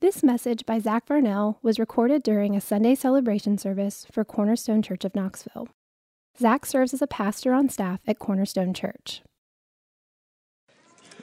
This 0.00 0.22
message 0.22 0.64
by 0.64 0.78
Zach 0.78 1.08
Varnell 1.08 1.56
was 1.60 1.80
recorded 1.80 2.22
during 2.22 2.54
a 2.54 2.60
Sunday 2.60 2.94
celebration 2.94 3.58
service 3.58 4.06
for 4.12 4.24
Cornerstone 4.24 4.80
Church 4.80 5.04
of 5.04 5.12
Knoxville. 5.16 5.66
Zach 6.38 6.66
serves 6.66 6.94
as 6.94 7.02
a 7.02 7.08
pastor 7.08 7.52
on 7.52 7.68
staff 7.68 7.98
at 8.06 8.20
Cornerstone 8.20 8.72
Church. 8.72 9.22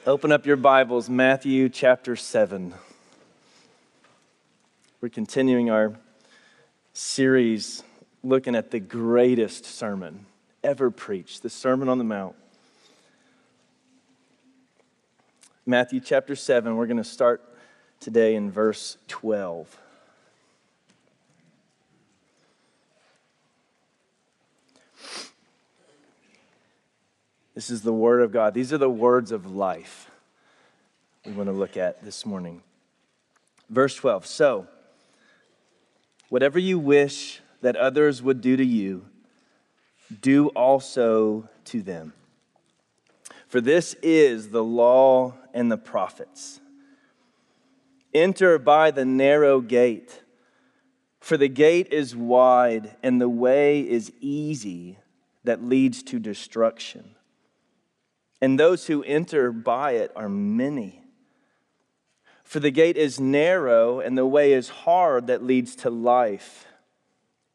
Open 0.06 0.30
up 0.30 0.44
your 0.44 0.58
Bibles, 0.58 1.08
Matthew 1.08 1.70
chapter 1.70 2.16
7. 2.16 2.74
We're 5.00 5.08
continuing 5.08 5.70
our 5.70 5.94
series 6.92 7.82
looking 8.22 8.54
at 8.54 8.72
the 8.72 8.80
greatest 8.80 9.64
sermon 9.64 10.26
ever 10.62 10.90
preached, 10.90 11.42
the 11.42 11.48
Sermon 11.48 11.88
on 11.88 11.96
the 11.96 12.04
Mount. 12.04 12.36
Matthew 15.64 16.00
chapter 16.00 16.36
7, 16.36 16.76
we're 16.76 16.86
going 16.86 16.98
to 16.98 17.04
start 17.04 17.55
today 18.00 18.34
in 18.34 18.50
verse 18.50 18.98
12. 19.08 19.78
This 27.54 27.70
is 27.70 27.82
the 27.82 27.92
Word 27.92 28.20
of 28.20 28.32
God. 28.32 28.52
These 28.52 28.72
are 28.72 28.78
the 28.78 28.90
words 28.90 29.32
of 29.32 29.50
life 29.50 30.10
we 31.24 31.32
want 31.32 31.48
to 31.48 31.54
look 31.54 31.76
at 31.76 32.04
this 32.04 32.24
morning. 32.24 32.62
Verse 33.70 33.94
12 33.96 34.26
So, 34.26 34.66
whatever 36.28 36.58
you 36.58 36.78
wish 36.78 37.40
that 37.62 37.74
others 37.74 38.22
would 38.22 38.40
do 38.40 38.56
to 38.56 38.64
you, 38.64 39.06
do 40.20 40.48
also 40.48 41.48
to 41.64 41.82
them. 41.82 42.12
For 43.48 43.60
this 43.60 43.94
is 44.02 44.50
the 44.50 44.62
law 44.62 45.34
and 45.54 45.72
the 45.72 45.78
prophets. 45.78 46.60
Enter 48.16 48.58
by 48.58 48.92
the 48.92 49.04
narrow 49.04 49.60
gate, 49.60 50.22
for 51.20 51.36
the 51.36 51.50
gate 51.50 51.88
is 51.92 52.16
wide 52.16 52.96
and 53.02 53.20
the 53.20 53.28
way 53.28 53.80
is 53.80 54.10
easy 54.22 54.98
that 55.44 55.62
leads 55.62 56.02
to 56.04 56.18
destruction. 56.18 57.14
And 58.40 58.58
those 58.58 58.86
who 58.86 59.02
enter 59.02 59.52
by 59.52 59.92
it 59.92 60.12
are 60.16 60.30
many. 60.30 61.02
For 62.42 62.58
the 62.58 62.70
gate 62.70 62.96
is 62.96 63.20
narrow 63.20 64.00
and 64.00 64.16
the 64.16 64.24
way 64.24 64.54
is 64.54 64.70
hard 64.70 65.26
that 65.26 65.42
leads 65.42 65.76
to 65.76 65.90
life, 65.90 66.66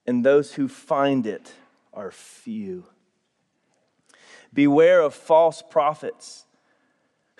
and 0.05 0.23
those 0.23 0.53
who 0.53 0.67
find 0.67 1.25
it 1.25 1.53
are 1.91 2.11
few. 2.11 2.85
Beware 4.53 5.01
of 5.01 5.15
false 5.15 5.63
prophets 5.67 6.45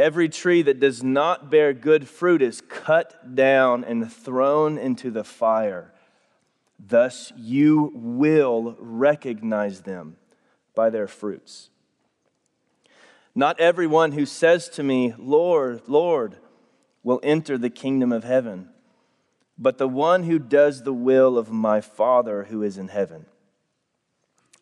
Every 0.00 0.30
tree 0.30 0.62
that 0.62 0.80
does 0.80 1.02
not 1.02 1.50
bear 1.50 1.74
good 1.74 2.08
fruit 2.08 2.40
is 2.40 2.62
cut 2.62 3.34
down 3.34 3.84
and 3.84 4.10
thrown 4.10 4.78
into 4.78 5.10
the 5.10 5.24
fire. 5.24 5.92
Thus 6.78 7.34
you 7.36 7.92
will 7.94 8.76
recognize 8.78 9.82
them 9.82 10.16
by 10.74 10.88
their 10.88 11.06
fruits. 11.06 11.68
Not 13.34 13.60
everyone 13.60 14.12
who 14.12 14.24
says 14.24 14.70
to 14.70 14.82
me, 14.82 15.12
Lord, 15.18 15.82
Lord, 15.86 16.38
will 17.02 17.20
enter 17.22 17.58
the 17.58 17.68
kingdom 17.68 18.10
of 18.10 18.24
heaven, 18.24 18.70
but 19.58 19.76
the 19.76 19.86
one 19.86 20.22
who 20.22 20.38
does 20.38 20.82
the 20.82 20.94
will 20.94 21.36
of 21.36 21.52
my 21.52 21.82
Father 21.82 22.44
who 22.44 22.62
is 22.62 22.78
in 22.78 22.88
heaven. 22.88 23.26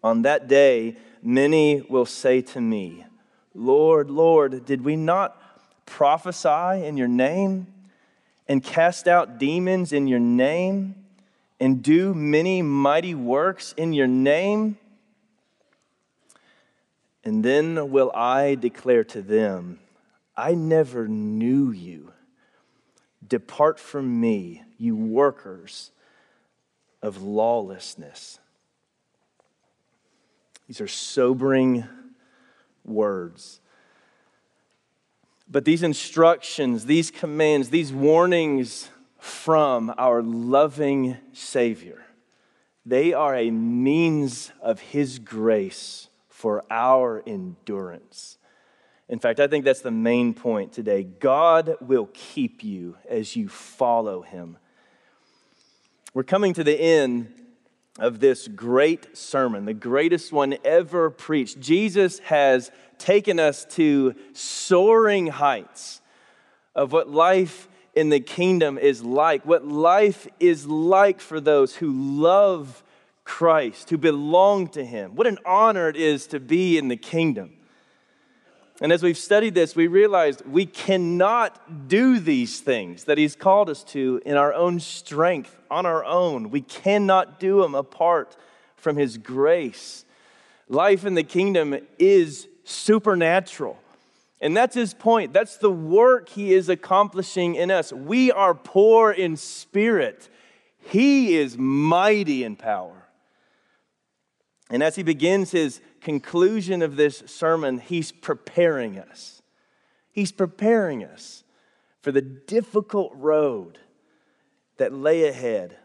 On 0.03 0.23
that 0.23 0.49
day, 0.49 0.97
many 1.23 1.83
will 1.83 2.07
say 2.07 2.41
to 2.41 2.61
me, 2.61 3.05
Lord, 3.59 4.09
Lord, 4.09 4.67
did 4.67 4.85
we 4.85 4.95
not 4.95 5.37
prophesy 5.85 6.87
in 6.87 6.97
your 6.97 7.09
name 7.09 7.67
and 8.47 8.63
cast 8.63 9.09
out 9.09 9.39
demons 9.39 9.93
in 9.93 10.07
your 10.07 10.21
name 10.21 10.95
and 11.59 11.83
do 11.83 12.15
many 12.15 12.63
mighty 12.63 13.17
works 13.17 13.75
in 13.77 13.93
your 13.93 14.07
name? 14.07 14.79
And 17.25 17.45
then 17.45 17.91
will 17.91 18.13
I 18.15 18.55
declare 18.55 19.03
to 19.05 19.23
them, 19.23 19.81
I 20.37 20.55
never 20.55 21.09
knew 21.09 21.73
you. 21.73 22.13
Depart 23.27 23.81
from 23.81 24.21
me, 24.21 24.63
you 24.79 24.95
workers 24.95 25.91
of 27.03 27.23
lawlessness. 27.23 28.39
These 30.69 30.81
are 30.81 30.87
sobering 30.87 31.89
words. 32.89 33.61
But 35.51 35.65
these 35.65 35.83
instructions, 35.83 36.87
these 36.87 37.11
commands, 37.11 37.71
these 37.71 37.93
warnings 37.93 38.91
from 39.19 39.93
our 39.97 40.23
loving 40.23 41.17
Savior, 41.33 42.05
they 42.85 43.13
are 43.13 43.35
a 43.35 43.51
means 43.51 44.53
of 44.61 44.81
His 44.81 45.19
grace 45.19 46.09
for 46.29 46.65
our 46.71 47.23
endurance. 47.27 48.39
In 49.09 49.19
fact, 49.19 49.41
I 49.41 49.47
think 49.47 49.65
that's 49.65 49.81
the 49.81 49.91
main 49.91 50.35
point 50.35 50.73
today. 50.73 51.03
God 51.03 51.77
will 51.81 52.11
keep 52.13 52.63
you 52.63 52.97
as 53.09 53.35
you 53.35 53.49
follow 53.49 54.21
Him. 54.23 54.59
We're 56.13 56.25
coming 56.25 56.53
to 56.55 56.65
the 56.65 56.79
end 56.79 57.33
of 57.99 58.21
this 58.21 58.49
great 58.49 59.17
sermon, 59.17 59.65
the 59.65 59.75
greatest 59.75 60.33
one 60.33 60.57
ever 60.65 61.11
preached. 61.11 61.61
Jesus 61.61 62.21
has 62.21 62.71
taken 62.99 63.39
us 63.41 63.65
to 63.65 64.15
soaring 64.33 65.27
heights 65.27 66.01
of 66.75 66.93
what 66.93 67.11
life 67.11 67.69
in 67.95 68.11
the 68.11 68.21
kingdom 68.21 68.79
is 68.79 69.03
like, 69.03 69.45
what 69.45 69.67
life 69.67 70.29
is 70.39 70.67
like 70.67 71.21
for 71.21 71.41
those 71.41 71.75
who 71.75 71.91
love 71.93 72.85
Christ, 73.25 73.91
who 73.91 73.99
belong 73.99 74.69
to 74.69 74.85
Him. 74.85 75.17
What 75.17 75.27
an 75.27 75.39
honor 75.45 75.89
it 75.89 75.97
is 75.97 76.29
to 76.29 76.41
be 76.41 76.79
in 76.79 76.89
the 76.89 76.97
kingdom. 76.97 77.58
And 78.81 78.93
as 78.93 79.03
we've 79.03 79.19
studied 79.19 79.55
this, 79.55 79.75
we 79.75 79.89
realized 79.89 80.47
we 80.47 80.65
cannot 80.65 81.89
do 81.89 82.21
these 82.21 82.61
things 82.61 83.05
that 83.05 83.19
He's 83.19 83.35
called 83.35 83.69
us 83.69 83.83
to 83.85 84.23
in 84.25 84.37
our 84.37 84.55
own 84.55 84.79
strength, 84.79 85.57
on 85.71 85.85
our 85.85 86.05
own. 86.05 86.51
We 86.51 86.61
cannot 86.61 87.41
do 87.41 87.63
them 87.63 87.75
apart 87.75 88.37
from 88.77 88.97
His 88.97 89.19
grace. 89.19 90.05
Life 90.69 91.05
in 91.05 91.15
the 91.15 91.25
kingdom 91.25 91.77
is 91.99 92.47
supernatural. 92.65 93.79
And 94.41 94.57
that's 94.57 94.75
his 94.75 94.95
point. 94.95 95.33
That's 95.33 95.57
the 95.57 95.71
work 95.71 96.29
he 96.29 96.53
is 96.53 96.69
accomplishing 96.69 97.55
in 97.57 97.71
us. 97.71 97.93
We 97.93 98.31
are 98.31 98.55
poor 98.55 99.11
in 99.11 99.37
spirit, 99.37 100.29
he 100.79 101.37
is 101.37 101.59
mighty 101.59 102.45
in 102.45 102.57
power. 102.57 102.95
And 104.71 104.83
as 104.83 104.97
he 104.97 105.03
begins 105.03 105.51
his 105.51 105.81
conclusion 106.01 106.83
of 106.83 106.97
this 106.97 107.23
sermon, 107.27 107.79
he's 107.79 108.13
preparing 108.13 108.99
us. 108.99 109.43
He's 110.13 110.33
preparing 110.33 111.05
us 111.05 111.45
for 112.01 112.13
the 112.13 112.23
difficult 112.23 113.13
road 113.15 113.79
that 114.79 114.93
lay 114.93 115.29
ahead, 115.29 115.77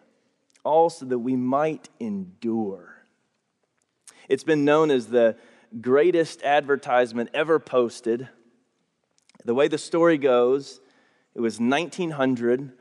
also 0.64 1.06
that 1.06 1.20
we 1.20 1.36
might 1.36 1.90
endure. 2.00 3.06
It's 4.30 4.44
been 4.44 4.66
known 4.66 4.92
as 4.92 5.08
the 5.08 5.36
greatest 5.82 6.44
advertisement 6.44 7.30
ever 7.34 7.60
posted. 7.60 8.30
The 9.44 9.54
way 9.54 9.68
the 9.68 9.78
story 9.78 10.18
goes, 10.18 10.80
it 11.36 11.42
was 11.42 11.60
1900, 11.60 12.72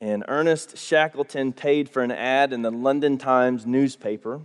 and 0.00 0.24
Ernest 0.28 0.78
Shackleton 0.78 1.52
paid 1.52 1.88
for 1.88 2.02
an 2.02 2.12
ad 2.12 2.52
in 2.52 2.62
the 2.62 2.70
London 2.70 3.18
Times 3.18 3.66
newspaper 3.66 4.42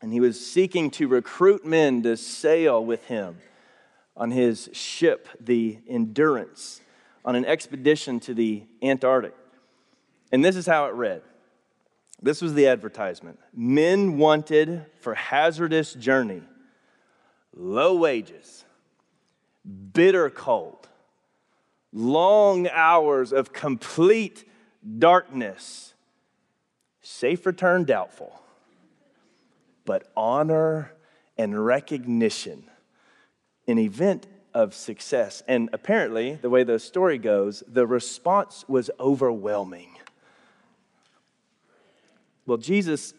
and 0.00 0.12
he 0.12 0.20
was 0.20 0.44
seeking 0.44 0.90
to 0.92 1.08
recruit 1.08 1.64
men 1.64 2.02
to 2.02 2.16
sail 2.16 2.84
with 2.84 3.04
him 3.06 3.38
on 4.16 4.30
his 4.30 4.68
ship, 4.72 5.28
the 5.40 5.78
Endurance, 5.88 6.80
on 7.24 7.34
an 7.34 7.44
expedition 7.44 8.20
to 8.20 8.34
the 8.34 8.64
Antarctic. 8.82 9.34
And 10.32 10.44
this 10.44 10.56
is 10.56 10.66
how 10.66 10.86
it 10.86 10.94
read. 10.94 11.22
This 12.22 12.40
was 12.40 12.54
the 12.54 12.66
advertisement. 12.68 13.38
Men 13.54 14.16
wanted 14.16 14.86
for 15.00 15.14
hazardous 15.14 15.94
journey, 15.94 16.42
low 17.54 17.94
wages, 17.94 18.64
bitter 19.92 20.30
cold, 20.30 20.88
long 21.92 22.68
hours 22.68 23.32
of 23.32 23.52
complete 23.52 24.44
darkness, 24.98 25.94
safe 27.02 27.44
return 27.44 27.84
doubtful, 27.84 28.40
but 29.86 30.10
honor 30.16 30.92
and 31.38 31.64
recognition, 31.64 32.64
an 33.66 33.78
event 33.78 34.26
of 34.52 34.74
success. 34.74 35.42
And 35.46 35.70
apparently, 35.72 36.34
the 36.34 36.50
way 36.50 36.64
the 36.64 36.78
story 36.78 37.18
goes, 37.18 37.62
the 37.66 37.86
response 37.86 38.64
was 38.68 38.90
overwhelming. 39.00 39.96
Well, 42.46 42.58
Jesus, 42.58 43.12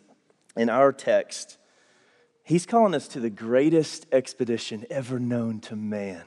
in 0.56 0.69
our 0.69 0.92
text, 0.92 1.58
he's 2.44 2.66
calling 2.66 2.96
us 2.96 3.08
to 3.10 3.20
the 3.20 3.30
greatest 3.30 4.08
expedition 4.12 4.86
ever 4.90 5.20
known 5.20 5.60
to 5.62 5.75
man. 5.75 6.24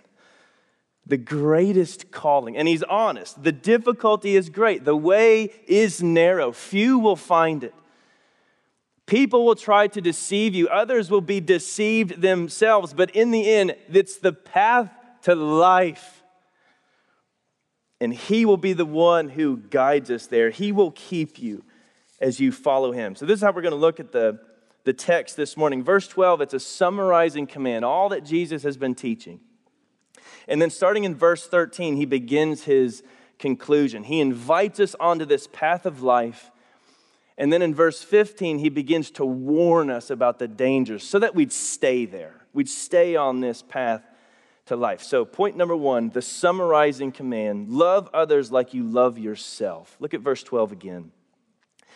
The 1.06 1.16
greatest 1.16 2.12
calling. 2.12 2.56
And 2.56 2.68
he's 2.68 2.82
honest. 2.84 3.42
The 3.42 3.52
difficulty 3.52 4.36
is 4.36 4.48
great. 4.48 4.84
The 4.84 4.96
way 4.96 5.50
is 5.66 6.02
narrow. 6.02 6.52
Few 6.52 6.98
will 6.98 7.16
find 7.16 7.64
it. 7.64 7.74
People 9.10 9.44
will 9.44 9.56
try 9.56 9.88
to 9.88 10.00
deceive 10.00 10.54
you, 10.54 10.68
others 10.68 11.10
will 11.10 11.20
be 11.20 11.40
deceived 11.40 12.22
themselves. 12.22 12.94
But 12.94 13.10
in 13.10 13.32
the 13.32 13.50
end, 13.50 13.74
it's 13.92 14.18
the 14.18 14.32
path 14.32 14.88
to 15.22 15.34
life. 15.34 16.22
And 18.00 18.14
He 18.14 18.44
will 18.44 18.56
be 18.56 18.72
the 18.72 18.86
one 18.86 19.28
who 19.30 19.56
guides 19.56 20.12
us 20.12 20.28
there. 20.28 20.50
He 20.50 20.70
will 20.70 20.92
keep 20.92 21.40
you 21.40 21.64
as 22.20 22.38
you 22.38 22.52
follow 22.52 22.92
Him. 22.92 23.16
So, 23.16 23.26
this 23.26 23.38
is 23.38 23.42
how 23.42 23.50
we're 23.50 23.62
going 23.62 23.72
to 23.72 23.76
look 23.76 23.98
at 23.98 24.12
the, 24.12 24.38
the 24.84 24.92
text 24.92 25.36
this 25.36 25.56
morning. 25.56 25.82
Verse 25.82 26.06
12, 26.06 26.42
it's 26.42 26.54
a 26.54 26.60
summarizing 26.60 27.48
command, 27.48 27.84
all 27.84 28.10
that 28.10 28.24
Jesus 28.24 28.62
has 28.62 28.76
been 28.76 28.94
teaching. 28.94 29.40
And 30.46 30.62
then, 30.62 30.70
starting 30.70 31.02
in 31.02 31.16
verse 31.16 31.48
13, 31.48 31.96
He 31.96 32.04
begins 32.04 32.62
His 32.62 33.02
conclusion. 33.40 34.04
He 34.04 34.20
invites 34.20 34.78
us 34.78 34.94
onto 35.00 35.24
this 35.24 35.48
path 35.48 35.84
of 35.84 36.00
life. 36.00 36.52
And 37.40 37.50
then 37.50 37.62
in 37.62 37.74
verse 37.74 38.02
15, 38.02 38.58
he 38.58 38.68
begins 38.68 39.10
to 39.12 39.24
warn 39.24 39.88
us 39.88 40.10
about 40.10 40.38
the 40.38 40.46
dangers 40.46 41.02
so 41.02 41.18
that 41.20 41.34
we'd 41.34 41.54
stay 41.54 42.04
there. 42.04 42.34
We'd 42.52 42.68
stay 42.68 43.16
on 43.16 43.40
this 43.40 43.62
path 43.62 44.02
to 44.66 44.76
life. 44.76 45.02
So, 45.02 45.24
point 45.24 45.56
number 45.56 45.74
one, 45.74 46.10
the 46.10 46.20
summarizing 46.20 47.12
command 47.12 47.70
love 47.70 48.10
others 48.12 48.52
like 48.52 48.74
you 48.74 48.84
love 48.84 49.18
yourself. 49.18 49.96
Look 50.00 50.12
at 50.12 50.20
verse 50.20 50.42
12 50.42 50.70
again. 50.70 51.12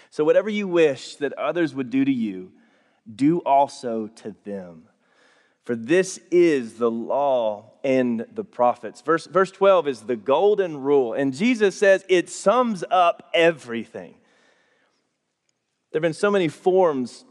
So, 0.08 0.25
whatever 0.25 0.49
you 0.49 0.67
wish 0.67 1.17
that 1.17 1.35
others 1.35 1.75
would 1.75 1.90
do 1.90 2.06
to 2.06 2.12
you, 2.12 2.52
do 3.14 3.40
also 3.40 4.06
to 4.06 4.35
them. 4.44 4.85
For 5.64 5.76
this 5.76 6.20
is 6.31 6.79
the 6.79 6.90
law 6.90 7.73
and 7.85 8.25
the 8.32 8.44
prophets. 8.44 9.02
Verse, 9.02 9.26
verse 9.26 9.50
12 9.50 9.88
is 9.88 10.00
the 10.00 10.17
golden 10.17 10.79
rule, 10.79 11.12
and 11.12 11.35
Jesus 11.35 11.76
says 11.76 12.02
it 12.08 12.31
sums 12.31 12.82
up 12.90 13.29
everything. 13.35 14.14
There 15.94 16.00
have 16.00 16.02
been 16.02 16.12
so 16.12 16.32
many 16.32 16.49
forms 16.49 17.25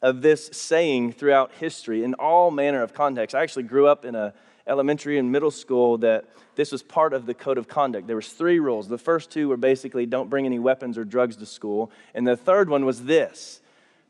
of 0.00 0.22
this 0.22 0.46
saying 0.46 1.12
throughout 1.12 1.52
history 1.60 2.04
in 2.04 2.14
all 2.14 2.50
manner 2.50 2.82
of 2.82 2.94
contexts. 2.94 3.34
I 3.34 3.42
actually 3.42 3.64
grew 3.64 3.86
up 3.86 4.06
in 4.06 4.14
a 4.14 4.32
elementary 4.66 5.18
and 5.18 5.30
middle 5.30 5.50
school 5.50 5.98
that 5.98 6.24
this 6.54 6.72
was 6.72 6.82
part 6.82 7.12
of 7.12 7.26
the 7.26 7.34
code 7.34 7.58
of 7.58 7.68
conduct. 7.68 8.06
There 8.06 8.16
was 8.16 8.28
three 8.28 8.60
rules. 8.60 8.88
The 8.88 8.96
first 8.96 9.30
two 9.30 9.50
were 9.50 9.58
basically 9.58 10.06
don't 10.06 10.30
bring 10.30 10.46
any 10.46 10.58
weapons 10.58 10.96
or 10.96 11.04
drugs 11.04 11.36
to 11.36 11.44
school, 11.44 11.90
and 12.14 12.26
the 12.26 12.34
third 12.34 12.70
one 12.70 12.86
was 12.86 13.04
this. 13.04 13.60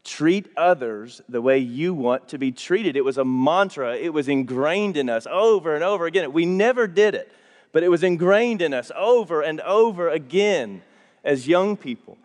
Treat 0.05 0.47
others 0.57 1.21
the 1.29 1.43
way 1.43 1.59
you 1.59 1.93
want 1.93 2.29
to 2.29 2.39
be 2.39 2.53
treated. 2.53 2.95
It 2.95 3.05
was 3.05 3.19
a 3.19 3.25
mantra. 3.25 3.97
It 3.97 4.13
was 4.13 4.29
ingrained 4.29 4.97
in 4.97 5.09
us 5.09 5.27
over 5.29 5.75
and 5.75 5.83
over 5.83 6.07
again. 6.07 6.33
We 6.33 6.47
never 6.47 6.87
did 6.87 7.17
it, 7.17 7.33
but 7.73 7.83
it 7.83 7.89
was 7.89 8.05
ingrained 8.05 8.63
in 8.63 8.75
us 8.75 8.93
over 8.95 9.43
and 9.43 9.61
over 9.63 10.09
again 10.09 10.83
as 11.25 11.49
young 11.49 11.77
people. 11.77 12.17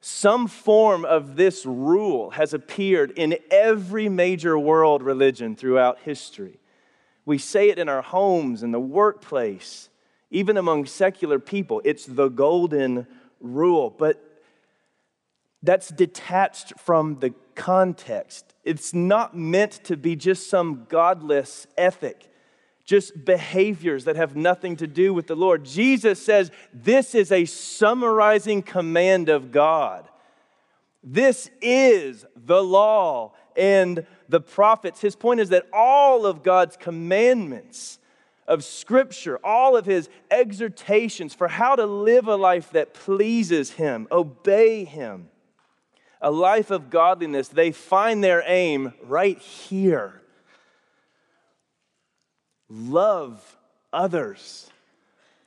Some 0.00 0.46
form 0.46 1.04
of 1.04 1.36
this 1.36 1.66
rule 1.66 2.30
has 2.30 2.54
appeared 2.54 3.10
in 3.12 3.38
every 3.50 4.08
major 4.08 4.58
world 4.58 5.02
religion 5.02 5.56
throughout 5.56 6.00
history. 6.00 6.60
We 7.24 7.38
say 7.38 7.68
it 7.68 7.78
in 7.78 7.88
our 7.88 8.02
homes, 8.02 8.62
in 8.62 8.70
the 8.70 8.80
workplace, 8.80 9.88
even 10.30 10.56
among 10.56 10.86
secular 10.86 11.38
people. 11.38 11.82
It's 11.84 12.06
the 12.06 12.28
golden 12.28 13.06
rule. 13.40 13.90
But 13.90 14.24
that's 15.62 15.88
detached 15.88 16.78
from 16.78 17.18
the 17.18 17.34
context. 17.54 18.54
It's 18.64 18.94
not 18.94 19.36
meant 19.36 19.72
to 19.84 19.96
be 19.96 20.14
just 20.14 20.48
some 20.48 20.86
godless 20.88 21.66
ethic, 21.76 22.30
just 22.88 23.22
behaviors 23.22 24.04
that 24.04 24.16
have 24.16 24.34
nothing 24.34 24.74
to 24.74 24.86
do 24.86 25.12
with 25.12 25.26
the 25.26 25.36
Lord. 25.36 25.62
Jesus 25.62 26.24
says 26.24 26.50
this 26.72 27.14
is 27.14 27.30
a 27.30 27.44
summarizing 27.44 28.62
command 28.62 29.28
of 29.28 29.52
God. 29.52 30.08
This 31.04 31.50
is 31.60 32.24
the 32.34 32.62
law 32.62 33.34
and 33.58 34.06
the 34.30 34.40
prophets. 34.40 35.02
His 35.02 35.14
point 35.14 35.38
is 35.38 35.50
that 35.50 35.66
all 35.70 36.24
of 36.24 36.42
God's 36.42 36.78
commandments 36.78 37.98
of 38.46 38.64
Scripture, 38.64 39.38
all 39.44 39.76
of 39.76 39.84
his 39.84 40.08
exhortations 40.30 41.34
for 41.34 41.48
how 41.48 41.76
to 41.76 41.84
live 41.84 42.26
a 42.26 42.36
life 42.36 42.70
that 42.70 42.94
pleases 42.94 43.72
him, 43.72 44.08
obey 44.10 44.84
him, 44.84 45.28
a 46.22 46.30
life 46.30 46.70
of 46.70 46.88
godliness, 46.88 47.48
they 47.48 47.70
find 47.70 48.24
their 48.24 48.42
aim 48.46 48.94
right 49.02 49.38
here. 49.38 50.22
Love 52.68 53.56
others 53.92 54.70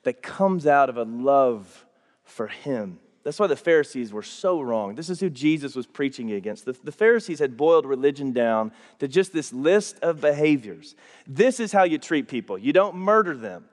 that 0.03 0.21
comes 0.21 0.65
out 0.65 0.89
of 0.89 0.97
a 0.97 1.03
love 1.03 1.85
for 2.23 2.47
him. 2.47 2.99
That's 3.23 3.39
why 3.39 3.47
the 3.47 3.55
Pharisees 3.55 4.11
were 4.11 4.23
so 4.23 4.61
wrong. 4.61 4.95
This 4.95 5.09
is 5.09 5.19
who 5.19 5.29
Jesus 5.29 5.75
was 5.75 5.85
preaching 5.85 6.31
against. 6.31 6.65
The, 6.65 6.75
the, 6.83 6.91
Pharisees 6.91 7.37
had 7.37 7.55
boiled 7.55 7.85
religion 7.85 8.31
down 8.31 8.71
to 8.97 9.07
just 9.07 9.31
this 9.31 9.53
list 9.53 9.99
of 9.99 10.21
behaviors. 10.21 10.95
This 11.27 11.59
is 11.59 11.71
how 11.71 11.83
you 11.83 11.99
treat 11.99 12.27
people 12.27 12.57
you 12.57 12.73
don't 12.73 12.95
murder 12.95 13.35
them, 13.37 13.65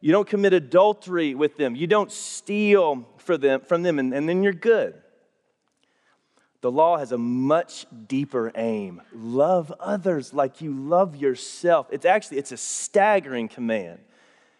you 0.00 0.10
don't 0.10 0.26
commit 0.26 0.54
adultery 0.54 1.34
with 1.34 1.58
them, 1.58 1.76
you 1.76 1.86
don't 1.86 2.10
steal 2.10 3.06
for 3.18 3.36
them, 3.36 3.60
from 3.60 3.82
them, 3.82 3.98
and, 3.98 4.14
and 4.14 4.26
then 4.26 4.42
you're 4.42 4.54
good. 4.54 4.94
The 6.62 6.70
law 6.70 6.96
has 6.96 7.12
a 7.12 7.18
much 7.18 7.86
deeper 8.06 8.52
aim. 8.54 9.02
Love 9.12 9.72
others 9.78 10.32
like 10.32 10.60
you 10.60 10.72
love 10.72 11.16
yourself. 11.16 11.88
It's 11.90 12.06
actually 12.06 12.38
it's 12.38 12.52
a 12.52 12.56
staggering 12.56 13.48
command 13.48 13.98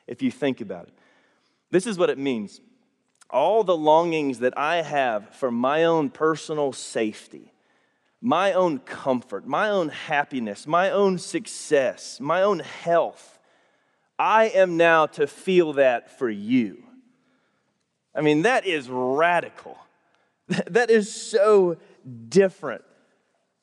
if 0.07 0.21
you 0.21 0.31
think 0.31 0.61
about 0.61 0.89
it. 0.89 0.95
This 1.71 1.87
is 1.87 1.97
what 1.97 2.11
it 2.11 2.19
means 2.19 2.61
all 3.31 3.65
the 3.65 3.77
longings 3.77 4.41
that 4.41 4.59
I 4.59 4.83
have 4.83 5.35
for 5.35 5.51
my 5.51 5.85
own 5.85 6.11
personal 6.11 6.73
safety, 6.75 7.53
my 8.21 8.53
own 8.53 8.81
comfort, 8.81 9.47
my 9.47 9.71
own 9.71 9.89
happiness, 9.89 10.67
my 10.67 10.91
own 10.91 11.17
success, 11.17 12.21
my 12.21 12.43
own 12.43 12.59
health, 12.59 13.39
I 14.19 14.45
am 14.47 14.77
now 14.77 15.07
to 15.07 15.27
feel 15.27 15.73
that 15.75 16.19
for 16.19 16.29
you. 16.29 16.83
I 18.15 18.21
mean, 18.21 18.43
that 18.43 18.67
is 18.67 18.89
radical. 18.89 19.79
That 20.67 20.91
is 20.91 21.13
so 21.15 21.79
different 22.29 22.85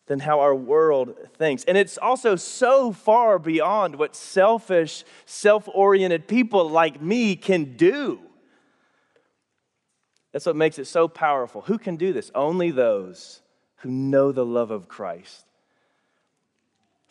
than 0.10 0.19
how 0.19 0.39
our 0.39 0.55
world 0.55 1.15
thinks. 1.38 1.63
And 1.65 1.77
it's 1.77 1.98
also 1.98 2.36
so 2.36 2.91
far 2.91 3.38
beyond 3.38 3.96
what 3.96 4.15
selfish, 4.15 5.05
self 5.25 5.69
oriented 5.72 6.27
people 6.27 6.67
like 6.69 7.01
me 7.01 7.36
can 7.36 7.77
do. 7.77 8.19
That's 10.31 10.46
what 10.46 10.55
makes 10.55 10.79
it 10.79 10.86
so 10.86 11.08
powerful. 11.08 11.62
Who 11.62 11.77
can 11.77 11.96
do 11.96 12.12
this? 12.12 12.31
Only 12.36 12.72
those 12.72 13.41
who 13.77 13.89
know 13.89 14.31
the 14.31 14.46
love 14.46 14.72
of 14.72 14.88
Christ. 14.88 15.46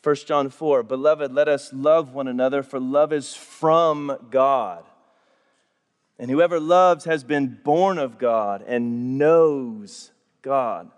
1 0.03 0.17
John 0.27 0.51
4 0.51 0.83
Beloved, 0.83 1.33
let 1.33 1.49
us 1.49 1.73
love 1.73 2.15
one 2.15 2.29
another, 2.29 2.63
for 2.63 2.81
love 2.81 3.13
is 3.13 3.35
from 3.35 4.17
God. 4.31 4.85
And 6.19 6.31
whoever 6.31 6.59
loves 6.59 7.05
has 7.05 7.23
been 7.23 7.59
born 7.63 7.99
of 7.99 8.19
God 8.19 8.65
and 8.67 9.19
knows 9.19 10.11
God. 10.43 10.91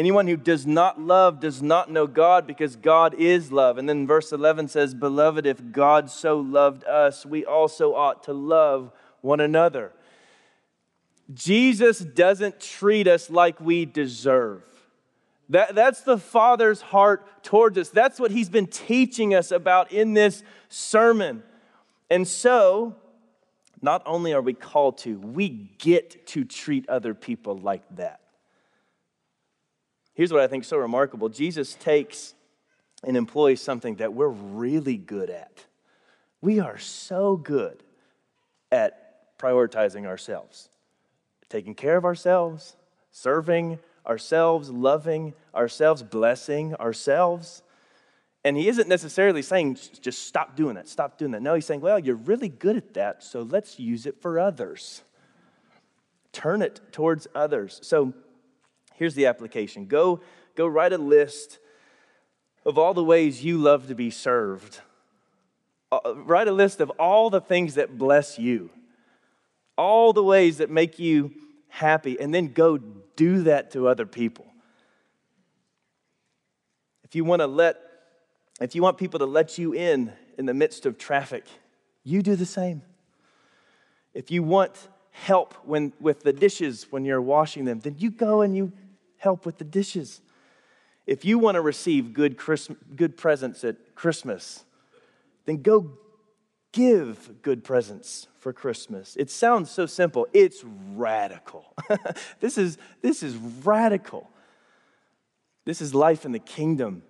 Anyone 0.00 0.28
who 0.28 0.38
does 0.38 0.66
not 0.66 0.98
love 0.98 1.40
does 1.40 1.60
not 1.60 1.90
know 1.90 2.06
God 2.06 2.46
because 2.46 2.74
God 2.74 3.12
is 3.18 3.52
love. 3.52 3.76
And 3.76 3.86
then 3.86 4.06
verse 4.06 4.32
11 4.32 4.68
says, 4.68 4.94
Beloved, 4.94 5.44
if 5.44 5.72
God 5.72 6.08
so 6.10 6.38
loved 6.38 6.84
us, 6.84 7.26
we 7.26 7.44
also 7.44 7.94
ought 7.94 8.22
to 8.22 8.32
love 8.32 8.92
one 9.20 9.40
another. 9.40 9.92
Jesus 11.34 11.98
doesn't 11.98 12.60
treat 12.60 13.06
us 13.08 13.28
like 13.28 13.60
we 13.60 13.84
deserve. 13.84 14.62
That, 15.50 15.74
that's 15.74 16.00
the 16.00 16.16
Father's 16.16 16.80
heart 16.80 17.44
towards 17.44 17.76
us. 17.76 17.90
That's 17.90 18.18
what 18.18 18.30
He's 18.30 18.48
been 18.48 18.68
teaching 18.68 19.34
us 19.34 19.50
about 19.50 19.92
in 19.92 20.14
this 20.14 20.42
sermon. 20.70 21.42
And 22.08 22.26
so, 22.26 22.96
not 23.82 24.02
only 24.06 24.32
are 24.32 24.40
we 24.40 24.54
called 24.54 24.96
to, 25.00 25.18
we 25.18 25.50
get 25.76 26.26
to 26.28 26.46
treat 26.46 26.88
other 26.88 27.12
people 27.12 27.58
like 27.58 27.82
that. 27.96 28.19
Here's 30.20 30.34
what 30.34 30.42
I 30.42 30.48
think 30.48 30.64
is 30.64 30.68
so 30.68 30.76
remarkable 30.76 31.30
Jesus 31.30 31.72
takes 31.76 32.34
and 33.02 33.16
employs 33.16 33.58
something 33.58 33.94
that 33.94 34.12
we're 34.12 34.28
really 34.28 34.98
good 34.98 35.30
at. 35.30 35.64
We 36.42 36.60
are 36.60 36.76
so 36.76 37.38
good 37.38 37.82
at 38.70 39.38
prioritizing 39.38 40.04
ourselves, 40.04 40.68
taking 41.48 41.74
care 41.74 41.96
of 41.96 42.04
ourselves, 42.04 42.76
serving 43.10 43.78
ourselves, 44.06 44.68
loving 44.68 45.32
ourselves, 45.54 46.02
blessing 46.02 46.74
ourselves. 46.74 47.62
And 48.44 48.58
he 48.58 48.68
isn't 48.68 48.90
necessarily 48.90 49.40
saying 49.40 49.78
just 50.02 50.26
stop 50.26 50.54
doing 50.54 50.74
that, 50.74 50.86
stop 50.86 51.16
doing 51.16 51.30
that. 51.30 51.40
No, 51.40 51.54
he's 51.54 51.64
saying, 51.64 51.80
well, 51.80 51.98
you're 51.98 52.14
really 52.14 52.50
good 52.50 52.76
at 52.76 52.92
that, 52.92 53.24
so 53.24 53.40
let's 53.40 53.78
use 53.78 54.04
it 54.04 54.20
for 54.20 54.38
others. 54.38 55.02
Turn 56.32 56.60
it 56.60 56.82
towards 56.92 57.26
others. 57.34 57.80
So 57.82 58.12
here's 59.00 59.14
the 59.14 59.24
application 59.26 59.86
go, 59.86 60.20
go 60.54 60.66
write 60.66 60.92
a 60.92 60.98
list 60.98 61.58
of 62.66 62.76
all 62.76 62.92
the 62.92 63.02
ways 63.02 63.42
you 63.42 63.56
love 63.56 63.88
to 63.88 63.94
be 63.94 64.10
served. 64.10 64.80
Uh, 65.90 66.14
write 66.14 66.46
a 66.46 66.52
list 66.52 66.80
of 66.80 66.90
all 66.90 67.30
the 67.30 67.40
things 67.40 67.74
that 67.74 67.96
bless 67.96 68.38
you, 68.38 68.68
all 69.76 70.12
the 70.12 70.22
ways 70.22 70.58
that 70.58 70.70
make 70.70 70.98
you 70.98 71.32
happy, 71.68 72.20
and 72.20 72.32
then 72.32 72.48
go 72.48 72.76
do 73.16 73.42
that 73.44 73.70
to 73.70 73.88
other 73.88 74.04
people. 74.04 74.46
If 77.02 77.14
you 77.14 77.24
want 77.24 77.40
to 77.40 77.46
let, 77.46 77.80
if 78.60 78.74
you 78.74 78.82
want 78.82 78.98
people 78.98 79.18
to 79.20 79.26
let 79.26 79.56
you 79.56 79.72
in 79.72 80.12
in 80.36 80.44
the 80.44 80.54
midst 80.54 80.84
of 80.84 80.98
traffic, 80.98 81.46
you 82.04 82.22
do 82.22 82.36
the 82.36 82.46
same. 82.46 82.82
If 84.12 84.30
you 84.30 84.42
want 84.42 84.76
help 85.12 85.54
when, 85.64 85.94
with 85.98 86.22
the 86.22 86.34
dishes 86.34 86.86
when 86.90 87.06
you're 87.06 87.22
washing 87.22 87.64
them, 87.64 87.80
then 87.80 87.96
you 87.98 88.10
go 88.10 88.42
and 88.42 88.54
you 88.54 88.72
help 89.20 89.46
with 89.46 89.58
the 89.58 89.64
dishes. 89.64 90.20
If 91.06 91.24
you 91.24 91.38
want 91.38 91.54
to 91.54 91.60
receive 91.60 92.12
good, 92.12 92.36
Christ, 92.36 92.72
good 92.96 93.16
presents 93.16 93.62
at 93.64 93.94
Christmas, 93.94 94.64
then 95.44 95.62
go 95.62 95.92
give 96.72 97.42
good 97.42 97.62
presents 97.62 98.28
for 98.38 98.52
Christmas. 98.52 99.16
It 99.16 99.30
sounds 99.30 99.70
so 99.70 99.86
simple. 99.86 100.26
It's 100.32 100.64
radical. 100.94 101.74
this, 102.40 102.56
is, 102.56 102.78
this 103.02 103.22
is 103.22 103.36
radical. 103.36 104.30
This 105.64 105.80
is 105.80 105.94
life 105.94 106.24
in 106.24 106.32
the 106.32 106.38
kingdom. 106.38 107.02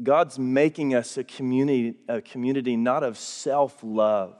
God's 0.00 0.38
making 0.38 0.94
us 0.94 1.16
a 1.16 1.24
community, 1.24 1.96
a 2.08 2.20
community 2.20 2.76
not 2.76 3.02
of 3.02 3.18
self 3.18 3.78
love, 3.82 4.36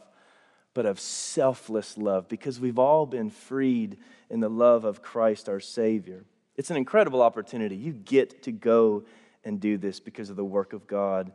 but 0.73 0.87
of 0.87 1.01
selfless 1.01 1.99
love 1.99 2.29
because 2.29 2.61
we've 2.61 2.79
all 2.79 3.07
been 3.07 3.31
freed 3.31 3.99
in 4.31 4.41
the 4.41 4.49
love 4.49 4.85
of 4.85 5.03
Christ 5.03 5.49
our 5.49 5.61
Savior. 5.61 6.25
It's 6.57 6.71
an 6.71 6.77
incredible 6.77 7.23
opportunity. 7.23 7.77
You 7.77 7.93
get 7.93 8.43
to 8.45 8.53
go 8.53 9.05
and 9.45 9.61
do 9.61 9.79
this 9.79 10.01
because 10.01 10.31
of 10.31 10.37
the 10.37 10.45
work 10.45 10.73
of 10.73 10.87
God 10.87 11.33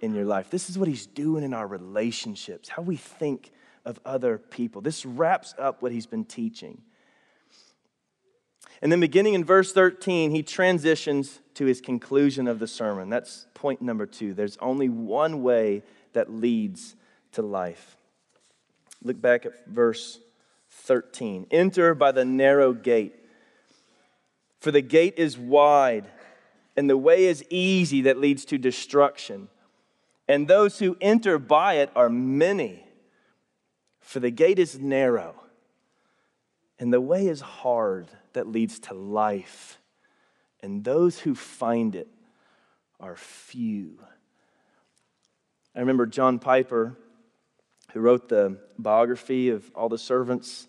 in 0.00 0.14
your 0.14 0.24
life. 0.24 0.50
This 0.50 0.68
is 0.68 0.78
what 0.78 0.88
He's 0.88 1.06
doing 1.06 1.44
in 1.44 1.54
our 1.54 1.66
relationships, 1.66 2.68
how 2.68 2.82
we 2.82 2.96
think 2.96 3.52
of 3.84 4.00
other 4.04 4.38
people. 4.38 4.80
This 4.80 5.06
wraps 5.06 5.54
up 5.58 5.82
what 5.82 5.92
He's 5.92 6.06
been 6.06 6.24
teaching. 6.24 6.82
And 8.82 8.92
then, 8.92 9.00
beginning 9.00 9.34
in 9.34 9.44
verse 9.44 9.72
13, 9.72 10.30
he 10.30 10.42
transitions 10.42 11.40
to 11.54 11.64
his 11.64 11.80
conclusion 11.80 12.46
of 12.46 12.58
the 12.58 12.66
sermon. 12.66 13.08
That's 13.08 13.46
point 13.54 13.80
number 13.80 14.04
two. 14.04 14.34
There's 14.34 14.58
only 14.58 14.88
one 14.88 15.42
way 15.42 15.82
that 16.12 16.30
leads 16.30 16.96
to 17.32 17.42
life. 17.42 17.96
Look 19.02 19.20
back 19.20 19.46
at 19.46 19.66
verse 19.66 20.18
13. 20.84 21.46
Enter 21.50 21.94
by 21.94 22.12
the 22.12 22.24
narrow 22.24 22.72
gate. 22.72 23.14
For 24.60 24.70
the 24.70 24.82
gate 24.82 25.14
is 25.16 25.38
wide, 25.38 26.06
and 26.76 26.88
the 26.88 26.96
way 26.96 27.24
is 27.24 27.44
easy 27.48 28.02
that 28.02 28.18
leads 28.18 28.44
to 28.46 28.58
destruction. 28.58 29.48
And 30.28 30.46
those 30.46 30.78
who 30.78 30.96
enter 31.00 31.38
by 31.38 31.74
it 31.74 31.90
are 31.96 32.08
many. 32.08 32.86
For 34.00 34.20
the 34.20 34.30
gate 34.30 34.58
is 34.58 34.78
narrow, 34.78 35.34
and 36.78 36.92
the 36.92 37.00
way 37.00 37.26
is 37.26 37.40
hard 37.40 38.08
that 38.34 38.46
leads 38.46 38.78
to 38.80 38.94
life. 38.94 39.78
And 40.62 40.84
those 40.84 41.20
who 41.20 41.34
find 41.34 41.94
it 41.94 42.08
are 43.00 43.16
few. 43.16 43.98
I 45.74 45.80
remember 45.80 46.06
John 46.06 46.38
Piper, 46.38 46.96
who 47.92 48.00
wrote 48.00 48.28
the 48.28 48.58
biography 48.78 49.48
of 49.48 49.70
all 49.74 49.88
the 49.88 49.98
servants 49.98 50.68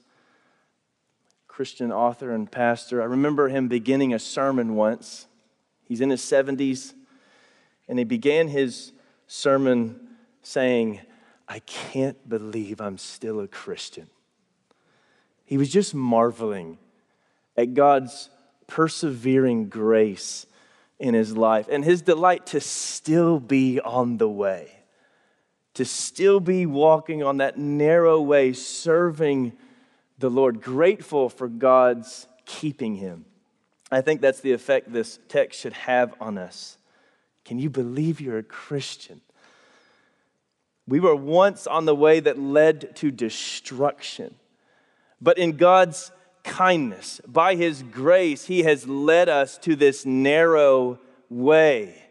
Christian 1.55 1.89
author 1.89 2.31
and 2.31 2.51
pastor. 2.51 3.01
I 3.01 3.05
remember 3.05 3.47
him 3.47 3.69
beginning 3.69 4.13
a 4.13 4.19
sermon 4.19 4.75
once. 4.75 5.25
He's 5.85 6.01
in 6.01 6.09
his 6.09 6.19
70s, 6.19 6.91
and 7.87 7.97
he 7.97 8.03
began 8.03 8.49
his 8.49 8.91
sermon 9.25 9.97
saying, 10.41 10.99
I 11.47 11.59
can't 11.59 12.27
believe 12.27 12.81
I'm 12.81 12.97
still 12.97 13.39
a 13.39 13.47
Christian. 13.47 14.09
He 15.45 15.55
was 15.55 15.69
just 15.69 15.95
marveling 15.95 16.77
at 17.55 17.73
God's 17.73 18.29
persevering 18.67 19.69
grace 19.69 20.47
in 20.99 21.13
his 21.13 21.37
life 21.37 21.69
and 21.71 21.85
his 21.85 22.01
delight 22.01 22.47
to 22.47 22.59
still 22.59 23.39
be 23.39 23.79
on 23.79 24.17
the 24.17 24.27
way, 24.27 24.71
to 25.75 25.85
still 25.85 26.41
be 26.41 26.65
walking 26.65 27.23
on 27.23 27.37
that 27.37 27.57
narrow 27.57 28.19
way, 28.19 28.51
serving 28.51 29.53
the 30.17 30.29
Lord, 30.29 30.61
grateful 30.61 31.29
for 31.29 31.47
God's 31.47 32.27
keeping 32.45 32.95
him. 32.95 33.25
I 33.91 34.01
think 34.01 34.21
that's 34.21 34.41
the 34.41 34.53
effect 34.53 34.91
this 34.91 35.19
text 35.27 35.59
should 35.59 35.73
have 35.73 36.13
on 36.19 36.37
us. 36.37 36.77
Can 37.43 37.59
you 37.59 37.69
believe 37.69 38.19
you're 38.19 38.39
a 38.39 38.43
Christian? 38.43 39.21
We 40.87 40.99
were 40.99 41.15
once 41.15 41.67
on 41.67 41.85
the 41.85 41.95
way 41.95 42.19
that 42.19 42.39
led 42.39 42.95
to 42.97 43.11
destruction, 43.11 44.35
but 45.21 45.37
in 45.37 45.57
God's 45.57 46.11
kindness, 46.43 47.21
by 47.27 47.55
His 47.55 47.83
grace, 47.83 48.45
He 48.45 48.63
has 48.63 48.87
led 48.87 49.29
us 49.29 49.57
to 49.59 49.75
this 49.75 50.05
narrow 50.05 50.99
way. 51.29 52.03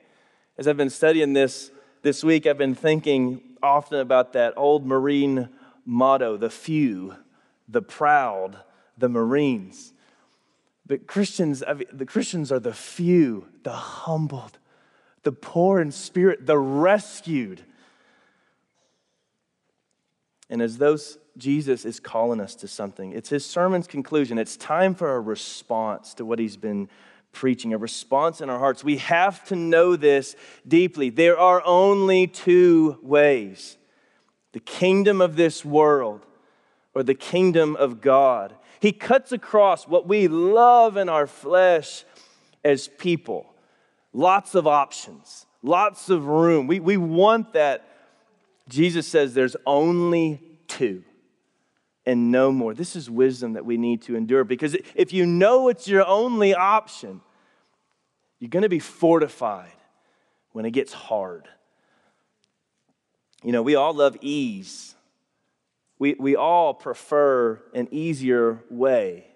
As 0.59 0.69
I've 0.69 0.77
been 0.77 0.91
studying 0.91 1.33
this 1.33 1.71
this 2.03 2.23
week, 2.23 2.47
I've 2.47 2.59
been 2.59 2.75
thinking 2.75 3.41
often 3.63 3.99
about 3.99 4.35
that 4.35 4.55
old 4.57 4.87
Marine 4.87 5.49
motto 5.87 6.37
the 6.37 6.51
few 6.51 7.17
the 7.69 7.83
proud, 7.83 8.59
the 8.99 9.09
Marines. 9.09 9.93
But 10.87 11.07
Christians, 11.07 11.63
the 11.93 12.07
Christians 12.07 12.53
are 12.53 12.61
the 12.61 12.75
few, 12.75 13.47
the 13.63 13.73
humbled, 13.73 14.59
the 15.23 15.33
poor 15.33 15.81
in 15.81 15.91
spirit, 15.91 16.47
the 16.47 16.59
rescued. 16.59 17.63
And 20.51 20.61
as 20.61 20.77
those 20.77 21.19
Jesus 21.37 21.85
is 21.85 21.99
calling 21.99 22.41
us 22.41 22.55
to 22.57 22.69
something, 22.69 23.13
it's 23.13 23.31
his 23.31 23.45
sermon's 23.47 23.87
conclusion. 23.87 24.39
It's 24.39 24.57
time 24.57 24.95
for 24.95 25.17
a 25.17 25.21
response 25.21 26.15
to 26.15 26.25
what 26.25 26.39
he's 26.39 26.57
been 26.57 26.89
preaching, 27.33 27.73
a 27.73 27.79
response 27.79 28.41
in 28.41 28.51
our 28.51 28.59
hearts. 28.59 28.85
We 28.85 28.99
have 28.99 29.45
to 29.47 29.57
know 29.57 29.97
this 29.97 30.37
deeply. 30.69 31.11
There 31.11 31.39
are 31.39 31.63
only 31.65 32.27
two 32.27 32.99
ways 33.03 33.77
the 34.53 34.61
kingdom 34.61 35.21
of 35.21 35.35
this 35.35 35.65
world 35.65 36.25
or 36.95 37.03
the 37.03 37.15
kingdom 37.15 37.77
of 37.77 38.01
God. 38.01 38.55
He 38.81 38.93
cuts 38.93 39.33
across 39.33 39.89
what 39.89 40.07
we 40.07 40.29
love 40.29 40.97
in 40.97 41.09
our 41.09 41.27
flesh 41.27 42.05
as 42.65 42.89
people. 42.89 43.55
Lots 44.13 44.55
of 44.55 44.67
options, 44.67 45.47
lots 45.63 46.09
of 46.09 46.27
room. 46.27 46.67
We, 46.67 46.81
we 46.81 46.97
want 46.97 47.55
that. 47.55 47.89
Jesus 48.69 49.07
says 49.07 49.35
there's 49.35 49.57
only 49.67 50.41
two 50.69 51.05
and 52.07 52.31
no 52.31 52.53
more. 52.53 52.75
This 52.75 52.97
is 52.97 53.11
wisdom 53.11 53.55
that 53.55 53.65
we 53.65 53.77
need 53.77 54.03
to 54.03 54.17
endure 54.17 54.45
because 54.45 54.77
if 54.95 55.13
you 55.13 55.27
know 55.27 55.69
it's 55.69 55.89
your 55.89 56.07
only 56.07 56.55
option, 56.55 57.21
you're 58.39 58.51
going 58.51 58.63
to 58.63 58.69
be 58.69 58.79
fortified 58.79 59.73
when 60.53 60.65
it 60.65 60.71
gets 60.71 60.93
hard. 60.93 61.49
You 63.43 63.53
know, 63.53 63.63
we 63.63 63.75
all 63.75 63.95
love 63.95 64.17
ease. 64.21 64.95
We, 65.99 66.15
we 66.19 66.37
all 66.37 66.75
prefer 66.75 67.63
an 67.73 67.89
easier 67.91 68.61
way. 68.69 69.27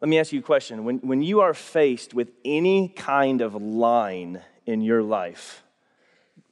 Let 0.00 0.08
me 0.08 0.18
ask 0.18 0.32
you 0.32 0.40
a 0.40 0.42
question. 0.42 0.84
When, 0.84 0.98
when 0.98 1.22
you 1.22 1.40
are 1.40 1.54
faced 1.54 2.12
with 2.12 2.32
any 2.44 2.88
kind 2.88 3.40
of 3.40 3.54
line 3.54 4.42
in 4.66 4.82
your 4.82 5.02
life, 5.02 5.62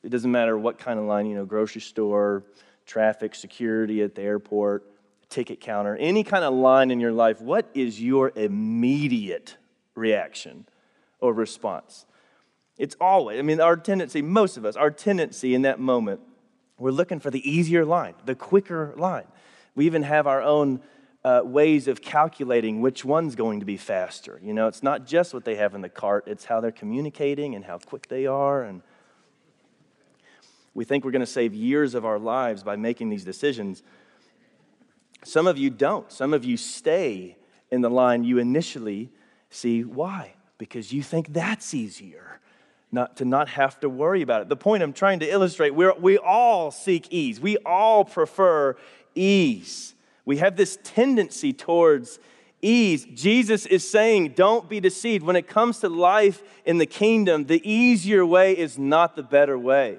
it 0.02 0.10
doesn't 0.10 0.30
matter 0.30 0.56
what 0.56 0.78
kind 0.78 0.98
of 0.98 1.06
line, 1.06 1.26
you 1.26 1.34
know, 1.34 1.44
grocery 1.44 1.80
store, 1.80 2.44
traffic, 2.86 3.34
security 3.34 4.02
at 4.02 4.14
the 4.14 4.22
airport, 4.22 4.84
ticket 5.28 5.60
counter, 5.60 5.96
any 5.96 6.22
kind 6.22 6.44
of 6.44 6.54
line 6.54 6.90
in 6.90 7.00
your 7.00 7.12
life, 7.12 7.40
what 7.40 7.68
is 7.74 8.00
your 8.00 8.32
immediate 8.36 9.56
reaction 9.94 10.66
or 11.20 11.32
response? 11.32 12.06
It's 12.78 12.96
always, 13.00 13.38
I 13.38 13.42
mean, 13.42 13.60
our 13.60 13.76
tendency, 13.76 14.22
most 14.22 14.56
of 14.56 14.64
us, 14.64 14.76
our 14.76 14.90
tendency 14.90 15.54
in 15.54 15.62
that 15.62 15.80
moment 15.80 16.20
we're 16.78 16.90
looking 16.90 17.20
for 17.20 17.30
the 17.30 17.48
easier 17.48 17.84
line, 17.84 18.14
the 18.24 18.34
quicker 18.34 18.94
line. 18.96 19.26
We 19.74 19.86
even 19.86 20.02
have 20.02 20.26
our 20.26 20.42
own 20.42 20.80
uh, 21.24 21.40
ways 21.44 21.88
of 21.88 22.02
calculating 22.02 22.80
which 22.80 23.04
one's 23.04 23.34
going 23.34 23.60
to 23.60 23.66
be 23.66 23.76
faster. 23.76 24.38
You 24.42 24.52
know, 24.52 24.68
it's 24.68 24.82
not 24.82 25.06
just 25.06 25.32
what 25.32 25.44
they 25.44 25.54
have 25.56 25.74
in 25.74 25.80
the 25.80 25.88
cart, 25.88 26.24
it's 26.26 26.44
how 26.44 26.60
they're 26.60 26.72
communicating 26.72 27.54
and 27.54 27.64
how 27.64 27.78
quick 27.78 28.08
they 28.08 28.26
are. 28.26 28.62
And 28.62 28.82
we 30.74 30.84
think 30.84 31.04
we're 31.04 31.12
going 31.12 31.20
to 31.20 31.26
save 31.26 31.54
years 31.54 31.94
of 31.94 32.04
our 32.04 32.18
lives 32.18 32.62
by 32.62 32.76
making 32.76 33.08
these 33.08 33.24
decisions. 33.24 33.82
Some 35.24 35.46
of 35.46 35.56
you 35.56 35.70
don't. 35.70 36.10
Some 36.12 36.34
of 36.34 36.44
you 36.44 36.56
stay 36.56 37.36
in 37.70 37.80
the 37.80 37.90
line 37.90 38.24
you 38.24 38.38
initially 38.38 39.10
see. 39.48 39.82
Why? 39.82 40.34
Because 40.58 40.92
you 40.92 41.02
think 41.02 41.32
that's 41.32 41.72
easier. 41.72 42.40
Not, 42.94 43.16
to 43.16 43.24
not 43.24 43.48
have 43.48 43.80
to 43.80 43.88
worry 43.88 44.22
about 44.22 44.42
it. 44.42 44.48
The 44.48 44.56
point 44.56 44.84
I'm 44.84 44.92
trying 44.92 45.18
to 45.18 45.28
illustrate, 45.28 45.74
we 45.74 45.90
we 45.98 46.16
all 46.16 46.70
seek 46.70 47.08
ease. 47.10 47.40
We 47.40 47.56
all 47.66 48.04
prefer 48.04 48.76
ease. 49.16 49.96
We 50.24 50.36
have 50.36 50.54
this 50.54 50.78
tendency 50.84 51.52
towards 51.52 52.20
ease. 52.62 53.04
Jesus 53.12 53.66
is 53.66 53.88
saying, 53.88 54.34
don't 54.36 54.68
be 54.68 54.78
deceived. 54.78 55.26
When 55.26 55.34
it 55.34 55.48
comes 55.48 55.80
to 55.80 55.88
life 55.88 56.40
in 56.64 56.78
the 56.78 56.86
kingdom, 56.86 57.46
the 57.46 57.68
easier 57.68 58.24
way 58.24 58.56
is 58.56 58.78
not 58.78 59.16
the 59.16 59.24
better 59.24 59.58
way. 59.58 59.98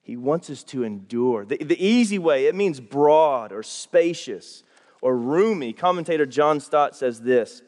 He 0.00 0.16
wants 0.16 0.50
us 0.50 0.62
to 0.64 0.84
endure. 0.84 1.44
The, 1.44 1.56
the 1.56 1.84
easy 1.84 2.20
way, 2.20 2.46
it 2.46 2.54
means 2.54 2.78
broad 2.78 3.50
or 3.50 3.64
spacious 3.64 4.62
or 5.02 5.16
roomy. 5.16 5.72
Commentator 5.72 6.24
John 6.24 6.60
Stott 6.60 6.94
says 6.94 7.22
this 7.22 7.62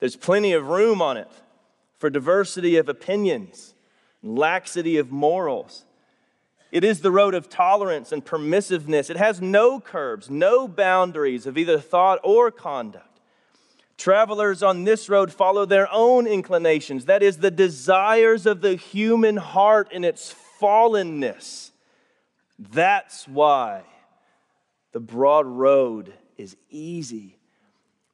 there's 0.00 0.16
plenty 0.16 0.54
of 0.54 0.68
room 0.68 1.02
on 1.02 1.18
it 1.18 1.30
for 1.98 2.10
diversity 2.10 2.76
of 2.76 2.88
opinions, 2.88 3.74
laxity 4.22 4.98
of 4.98 5.10
morals. 5.10 5.84
It 6.72 6.84
is 6.84 7.00
the 7.00 7.10
road 7.10 7.34
of 7.34 7.48
tolerance 7.48 8.12
and 8.12 8.24
permissiveness. 8.24 9.08
It 9.08 9.16
has 9.16 9.40
no 9.40 9.80
curbs, 9.80 10.28
no 10.28 10.68
boundaries 10.68 11.46
of 11.46 11.56
either 11.56 11.78
thought 11.78 12.18
or 12.22 12.50
conduct. 12.50 13.20
Travelers 13.96 14.62
on 14.62 14.84
this 14.84 15.08
road 15.08 15.32
follow 15.32 15.64
their 15.64 15.90
own 15.90 16.26
inclinations, 16.26 17.06
that 17.06 17.22
is, 17.22 17.38
the 17.38 17.50
desires 17.50 18.44
of 18.44 18.60
the 18.60 18.74
human 18.74 19.38
heart 19.38 19.90
in 19.90 20.04
its 20.04 20.34
fallenness. 20.60 21.70
That's 22.58 23.26
why 23.26 23.82
the 24.92 25.00
broad 25.00 25.46
road 25.46 26.12
is 26.36 26.56
easy. 26.68 27.35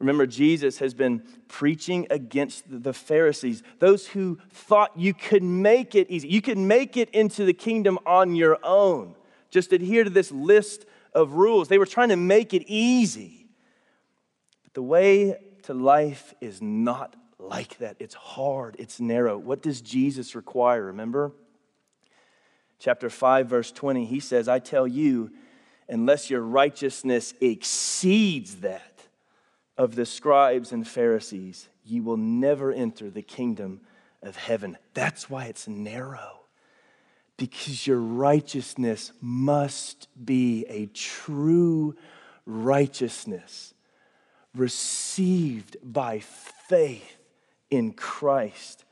Remember, 0.03 0.27
Jesus 0.27 0.79
has 0.79 0.93
been 0.93 1.23
preaching 1.49 2.07
against 2.11 2.65
the 2.69 2.93
Pharisees, 2.93 3.63
those 3.79 4.09
who 4.09 4.39
thought 4.51 4.91
you 4.97 5.15
could 5.15 5.43
make 5.43 5.95
it 5.95 6.11
easy. 6.11 6.29
You 6.29 6.43
could 6.43 6.59
make 6.59 6.97
it 6.97 7.09
into 7.11 7.45
the 7.45 7.55
kingdom 7.55 7.99
on 8.05 8.35
your 8.35 8.59
own. 8.63 9.15
Just 9.51 9.73
adhere 9.73 10.05
to 10.05 10.11
this 10.11 10.31
list 10.31 10.85
of 11.15 11.35
rules. 11.35 11.69
They 11.69 11.79
were 11.79 11.87
trying 11.87 12.11
to 12.11 12.17
make 12.17 12.53
it 12.53 12.65
easy. 12.67 13.47
But 14.65 14.75
the 14.75 14.83
way 14.83 15.39
to 15.63 15.73
life 15.73 16.35
is 16.41 16.61
not 16.61 17.17
like 17.39 17.79
that. 17.79 17.97
It's 17.99 18.15
hard, 18.15 18.77
it's 18.79 19.01
narrow. 19.01 19.39
What 19.39 19.63
does 19.63 19.81
Jesus 19.81 20.35
require? 20.35 20.85
Remember? 20.87 21.33
chapter 22.83 23.09
5, 23.09 23.47
verse 23.47 23.71
20, 23.71 24.05
he 24.05 24.19
says, 24.19 24.49
I 24.49 24.59
tell 24.59 24.89
you, 24.89 25.31
unless 25.89 26.29
your 26.29 26.41
righteousness 26.41 27.33
exceeds 27.41 28.57
that 28.57 28.92
of 29.77 29.95
the 29.95 30.07
scribes 30.07 30.73
and 30.73 30.87
Pharisees, 30.87 31.69
you 31.85 32.03
will 32.03 32.17
never 32.17 32.73
enter 32.73 33.11
the 33.11 33.23
kingdom 33.23 33.81
of 34.23 34.37
heaven. 34.37 34.79
That's 34.95 35.29
why 35.29 35.47
it's 35.47 35.67
narrow, 35.67 36.41
because 37.37 37.87
your 37.87 37.99
righteousness 37.99 39.13
must 39.21 40.09
be 40.25 40.65
a 40.69 40.87
true 40.87 41.97
righteousness 42.47 43.75
received 44.55 45.77
by 45.83 46.21
faith 46.21 47.17
in 47.71 47.93
Christ. 47.93 48.85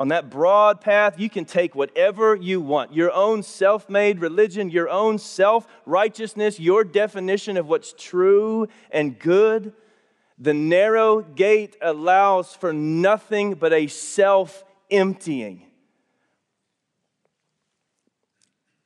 On 0.00 0.08
that 0.08 0.30
broad 0.30 0.80
path, 0.80 1.18
you 1.18 1.28
can 1.28 1.44
take 1.44 1.74
whatever 1.74 2.36
you 2.36 2.60
want 2.60 2.94
your 2.94 3.10
own 3.12 3.42
self 3.42 3.88
made 3.88 4.20
religion, 4.20 4.70
your 4.70 4.88
own 4.88 5.18
self 5.18 5.66
righteousness, 5.86 6.60
your 6.60 6.84
definition 6.84 7.56
of 7.56 7.68
what's 7.68 7.92
true 7.92 8.68
and 8.90 9.18
good. 9.18 9.72
The 10.38 10.54
narrow 10.54 11.22
gate 11.22 11.76
allows 11.82 12.54
for 12.54 12.72
nothing 12.72 13.54
but 13.54 13.72
a 13.72 13.88
self 13.88 14.64
emptying. 14.88 15.64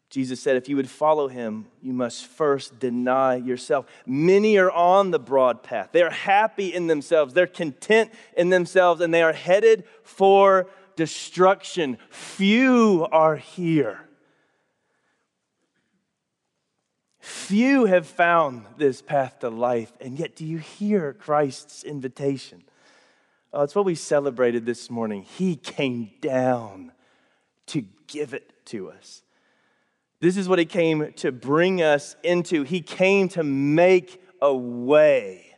Jesus 0.08 0.40
said, 0.40 0.56
if 0.56 0.68
you 0.68 0.76
would 0.76 0.90
follow 0.90 1.26
him, 1.28 1.66
you 1.80 1.94
must 1.94 2.26
first 2.26 2.78
deny 2.78 3.36
yourself. 3.36 3.86
Many 4.04 4.58
are 4.58 4.70
on 4.70 5.10
the 5.10 5.18
broad 5.18 5.62
path. 5.62 5.88
They're 5.92 6.10
happy 6.10 6.74
in 6.74 6.86
themselves, 6.86 7.32
they're 7.32 7.46
content 7.46 8.10
in 8.36 8.50
themselves, 8.50 9.00
and 9.00 9.12
they 9.12 9.22
are 9.22 9.32
headed 9.32 9.84
for 10.02 10.68
destruction. 10.96 11.98
Few 12.10 13.06
are 13.10 13.36
here. 13.36 14.00
Few 17.18 17.84
have 17.84 18.06
found 18.06 18.64
this 18.78 19.00
path 19.00 19.38
to 19.40 19.48
life, 19.48 19.92
and 20.00 20.18
yet 20.18 20.34
do 20.34 20.44
you 20.44 20.58
hear 20.58 21.12
Christ's 21.12 21.84
invitation? 21.84 22.64
Oh, 23.52 23.62
it's 23.62 23.74
what 23.74 23.84
we 23.84 23.94
celebrated 23.94 24.66
this 24.66 24.90
morning. 24.90 25.22
He 25.22 25.56
came 25.56 26.10
down 26.20 26.92
to 27.66 27.84
give 28.06 28.34
it 28.34 28.52
to 28.66 28.90
us. 28.90 29.22
This 30.20 30.36
is 30.36 30.48
what 30.48 30.58
He 30.58 30.64
came 30.64 31.12
to 31.16 31.30
bring 31.30 31.82
us 31.82 32.16
into. 32.22 32.64
He 32.64 32.80
came 32.80 33.28
to 33.30 33.42
make 33.44 34.22
a 34.40 34.54
way. 34.54 35.51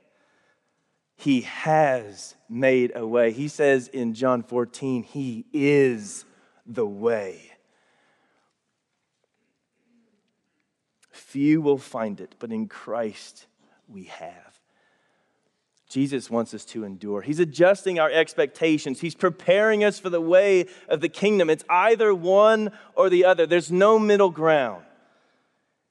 He 1.24 1.40
has 1.40 2.34
made 2.50 2.92
a 2.94 3.06
way. 3.06 3.32
He 3.32 3.48
says 3.48 3.88
in 3.88 4.12
John 4.12 4.42
14, 4.42 5.04
He 5.04 5.46
is 5.54 6.26
the 6.66 6.84
way. 6.84 7.50
Few 11.10 11.62
will 11.62 11.78
find 11.78 12.20
it, 12.20 12.34
but 12.38 12.52
in 12.52 12.68
Christ 12.68 13.46
we 13.88 14.04
have. 14.04 14.60
Jesus 15.88 16.28
wants 16.28 16.52
us 16.52 16.66
to 16.66 16.84
endure. 16.84 17.22
He's 17.22 17.40
adjusting 17.40 17.98
our 17.98 18.10
expectations. 18.10 19.00
He's 19.00 19.14
preparing 19.14 19.82
us 19.82 19.98
for 19.98 20.10
the 20.10 20.20
way 20.20 20.66
of 20.90 21.00
the 21.00 21.08
kingdom. 21.08 21.48
It's 21.48 21.64
either 21.70 22.14
one 22.14 22.70
or 22.94 23.08
the 23.08 23.24
other, 23.24 23.46
there's 23.46 23.72
no 23.72 23.98
middle 23.98 24.28
ground. 24.28 24.84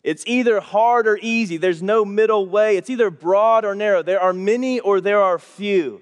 It's 0.03 0.23
either 0.27 0.59
hard 0.59 1.07
or 1.07 1.17
easy. 1.21 1.57
There's 1.57 1.81
no 1.81 2.03
middle 2.03 2.45
way. 2.45 2.75
It's 2.75 2.89
either 2.89 3.09
broad 3.09 3.63
or 3.63 3.73
narrow. 3.73 4.03
There 4.03 4.19
are 4.19 4.33
many 4.33 4.79
or 4.79 4.99
there 4.99 5.21
are 5.21 5.39
few. 5.39 6.01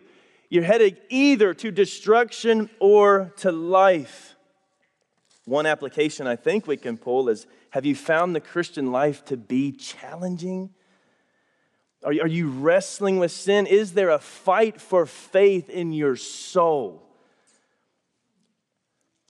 You're 0.50 0.64
headed 0.64 1.00
either 1.10 1.54
to 1.54 1.72
destruction 1.72 2.70
or 2.80 3.32
to 3.38 3.52
life. 3.52 4.36
One 5.46 5.66
application 5.66 6.28
I 6.28 6.36
think 6.36 6.68
we 6.68 6.78
can 6.78 6.98
pull 6.98 7.30
is 7.30 7.46
Have 7.70 7.86
you 7.86 7.96
found 7.96 8.36
the 8.36 8.42
Christian 8.42 8.92
life 8.92 9.24
to 9.26 9.38
be 9.38 9.72
challenging? 9.72 10.72
Are 12.04 12.12
you 12.12 12.50
wrestling 12.50 13.20
with 13.20 13.32
sin? 13.32 13.68
Is 13.68 13.94
there 13.94 14.10
a 14.10 14.18
fight 14.18 14.82
for 14.82 15.06
faith 15.06 15.70
in 15.70 15.94
your 15.94 16.16
soul? 16.16 17.11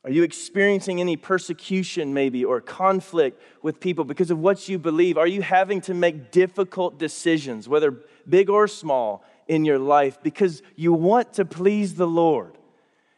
Are 0.03 0.09
you 0.09 0.23
experiencing 0.23 0.99
any 0.99 1.15
persecution, 1.15 2.13
maybe, 2.13 2.43
or 2.43 2.59
conflict 2.59 3.39
with 3.61 3.79
people 3.79 4.03
because 4.03 4.31
of 4.31 4.39
what 4.39 4.67
you 4.67 4.79
believe? 4.79 5.17
Are 5.17 5.27
you 5.27 5.43
having 5.43 5.81
to 5.81 5.93
make 5.93 6.31
difficult 6.31 6.97
decisions, 6.97 7.69
whether 7.69 7.91
big 8.27 8.49
or 8.49 8.67
small, 8.67 9.23
in 9.47 9.63
your 9.65 9.79
life 9.79 10.17
because 10.23 10.63
you 10.75 10.93
want 10.93 11.33
to 11.33 11.45
please 11.45 11.95
the 11.95 12.07
Lord? 12.07 12.57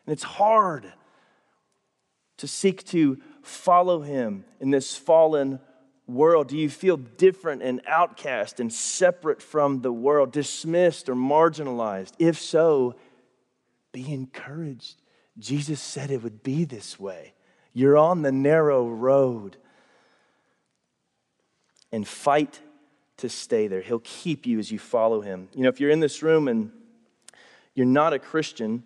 And 0.06 0.12
it's 0.12 0.24
hard 0.24 0.92
to 2.38 2.48
seek 2.48 2.84
to 2.88 3.18
follow 3.42 4.02
Him 4.02 4.44
in 4.60 4.70
this 4.70 4.98
fallen 4.98 5.62
world. 6.06 6.50
Do 6.50 6.58
you 6.58 6.70
feel 6.70 6.98
different 6.98 7.62
and 7.62 7.82
outcast 7.88 8.60
and 8.60 8.74
separate 8.74 9.42
from 9.42 9.82
the 9.82 9.94
world, 9.94 10.34
dismissed 10.34 11.08
or 11.08 11.16
marginalized? 11.16 12.12
If 12.20 12.42
so, 12.42 12.96
be 13.94 14.12
encouraged 14.12 15.03
Jesus 15.40 15.82
said 15.82 16.12
it 16.12 16.24
would 16.24 16.44
be 16.44 16.64
this 16.64 17.00
way. 17.00 17.34
You're 17.74 17.98
on 17.98 18.22
the 18.22 18.32
narrow 18.32 18.88
road. 18.88 19.58
And 21.92 22.08
fight 22.08 22.60
to 23.18 23.30
stay 23.30 23.68
there. 23.68 23.82
He'll 23.82 24.00
keep 24.00 24.46
you 24.46 24.60
as 24.60 24.72
you 24.72 24.80
follow 24.80 25.22
him. 25.22 25.48
You 25.54 25.64
know, 25.64 25.70
if 25.70 25.80
you're 25.80 25.92
in 25.92 26.00
this 26.00 26.24
room 26.24 26.48
and 26.48 26.72
you're 27.76 27.86
not 27.86 28.14
a 28.14 28.20
Christian, 28.20 28.84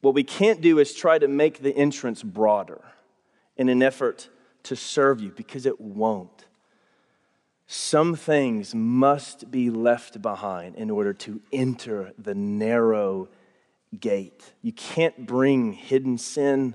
what 0.00 0.14
we 0.14 0.22
can't 0.22 0.60
do 0.60 0.78
is 0.78 0.94
try 0.94 1.18
to 1.18 1.26
make 1.26 1.60
the 1.60 1.76
entrance 1.76 2.22
broader 2.22 2.80
in 3.56 3.68
an 3.68 3.82
effort 3.82 4.28
to 4.62 4.76
serve 4.76 5.20
you 5.20 5.30
because 5.30 5.66
it 5.66 5.80
won't. 5.80 6.46
Some 7.66 8.14
things 8.14 8.74
must 8.74 9.50
be 9.50 9.70
left 9.70 10.22
behind 10.22 10.76
in 10.76 10.90
order 10.90 11.12
to 11.12 11.40
enter 11.52 12.12
the 12.16 12.34
narrow 12.34 13.28
gate. 14.00 14.52
You 14.62 14.72
can't 14.72 15.26
bring 15.26 15.72
hidden 15.72 16.18
sin. 16.18 16.74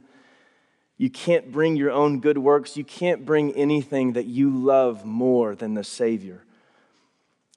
You 0.97 1.09
can't 1.09 1.51
bring 1.51 1.75
your 1.75 1.91
own 1.91 2.19
good 2.19 2.37
works. 2.37 2.77
You 2.77 2.83
can't 2.83 3.25
bring 3.25 3.53
anything 3.53 4.13
that 4.13 4.25
you 4.25 4.49
love 4.49 5.05
more 5.05 5.55
than 5.55 5.73
the 5.73 5.83
Savior. 5.83 6.43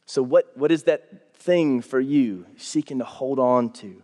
So, 0.06 0.22
what, 0.22 0.56
what 0.56 0.72
is 0.72 0.84
that 0.84 1.34
thing 1.34 1.82
for 1.82 2.00
you 2.00 2.46
seeking 2.56 2.98
to 2.98 3.04
hold 3.04 3.38
on 3.38 3.70
to? 3.74 4.02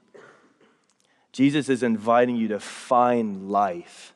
Jesus 1.32 1.68
is 1.68 1.82
inviting 1.82 2.36
you 2.36 2.48
to 2.48 2.60
find 2.60 3.50
life 3.50 4.14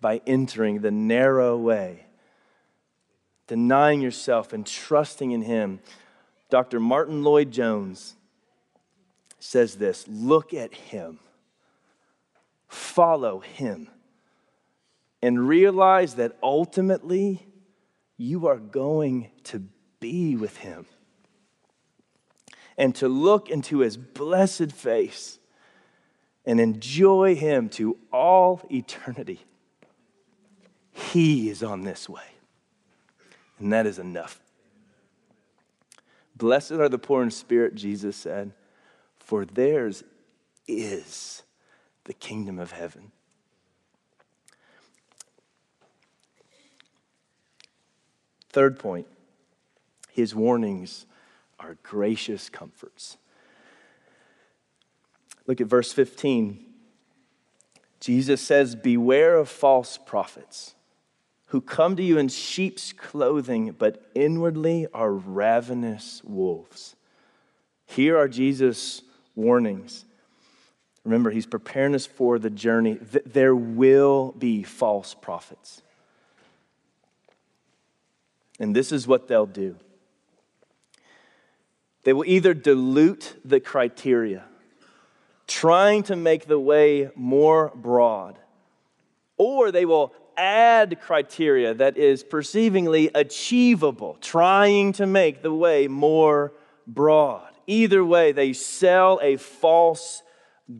by 0.00 0.20
entering 0.26 0.80
the 0.80 0.90
narrow 0.90 1.56
way, 1.56 2.06
denying 3.46 4.00
yourself 4.00 4.52
and 4.52 4.66
trusting 4.66 5.30
in 5.30 5.42
Him. 5.42 5.80
Dr. 6.50 6.80
Martyn 6.80 7.22
Lloyd-Jones 7.22 8.16
says 9.44 9.74
this 9.76 10.06
look 10.08 10.54
at 10.54 10.72
Him, 10.74 11.18
follow 12.66 13.40
Him, 13.40 13.88
and 15.20 15.46
realize 15.46 16.14
that 16.14 16.36
ultimately 16.42 17.46
you 18.16 18.46
are 18.46 18.56
going 18.56 19.30
to 19.44 19.62
be 20.00 20.34
with 20.34 20.56
Him. 20.58 20.86
And 22.76 22.94
to 22.96 23.08
look 23.08 23.50
into 23.50 23.80
His 23.80 23.96
blessed 23.96 24.72
face 24.72 25.38
and 26.46 26.58
enjoy 26.58 27.36
Him 27.36 27.68
to 27.70 27.98
all 28.12 28.62
eternity. 28.70 29.44
He 30.90 31.50
is 31.50 31.62
on 31.62 31.82
this 31.82 32.08
way. 32.08 32.22
And 33.58 33.72
that 33.72 33.86
is 33.86 33.98
enough. 33.98 34.40
Blessed 36.34 36.72
are 36.72 36.88
the 36.88 36.98
poor 36.98 37.22
in 37.22 37.30
spirit, 37.30 37.74
Jesus 37.74 38.16
said, 38.16 38.52
for 39.24 39.44
theirs 39.46 40.04
is 40.68 41.42
the 42.04 42.12
kingdom 42.12 42.58
of 42.58 42.72
heaven. 42.72 43.10
Third 48.50 48.78
point, 48.78 49.06
his 50.12 50.34
warnings 50.34 51.06
are 51.58 51.76
gracious 51.82 52.48
comforts. 52.48 53.16
Look 55.46 55.60
at 55.60 55.66
verse 55.66 55.92
15. 55.92 56.64
Jesus 58.00 58.42
says, 58.42 58.76
Beware 58.76 59.36
of 59.36 59.48
false 59.48 59.98
prophets 59.98 60.74
who 61.46 61.60
come 61.60 61.96
to 61.96 62.02
you 62.02 62.18
in 62.18 62.28
sheep's 62.28 62.92
clothing, 62.92 63.74
but 63.78 64.10
inwardly 64.14 64.86
are 64.92 65.12
ravenous 65.12 66.20
wolves. 66.24 66.94
Here 67.86 68.18
are 68.18 68.28
Jesus' 68.28 69.02
warnings. 69.34 70.04
Remember, 71.04 71.30
he's 71.30 71.46
preparing 71.46 71.94
us 71.94 72.06
for 72.06 72.38
the 72.38 72.50
journey. 72.50 72.94
There 72.94 73.54
will 73.54 74.32
be 74.32 74.62
false 74.62 75.14
prophets. 75.14 75.82
And 78.58 78.74
this 78.74 78.92
is 78.92 79.06
what 79.06 79.28
they'll 79.28 79.46
do 79.46 79.76
they 82.04 82.12
will 82.12 82.24
either 82.26 82.52
dilute 82.52 83.34
the 83.44 83.60
criteria, 83.60 84.44
trying 85.46 86.02
to 86.04 86.16
make 86.16 86.46
the 86.46 86.60
way 86.60 87.10
more 87.14 87.72
broad, 87.74 88.38
or 89.38 89.72
they 89.72 89.86
will 89.86 90.12
add 90.36 91.00
criteria 91.00 91.72
that 91.74 91.96
is 91.96 92.22
perceivingly 92.22 93.10
achievable, 93.14 94.18
trying 94.20 94.92
to 94.92 95.06
make 95.06 95.42
the 95.42 95.52
way 95.52 95.88
more 95.88 96.52
broad. 96.86 97.53
Either 97.66 98.04
way, 98.04 98.32
they 98.32 98.52
sell 98.52 99.20
a 99.22 99.36
false 99.36 100.22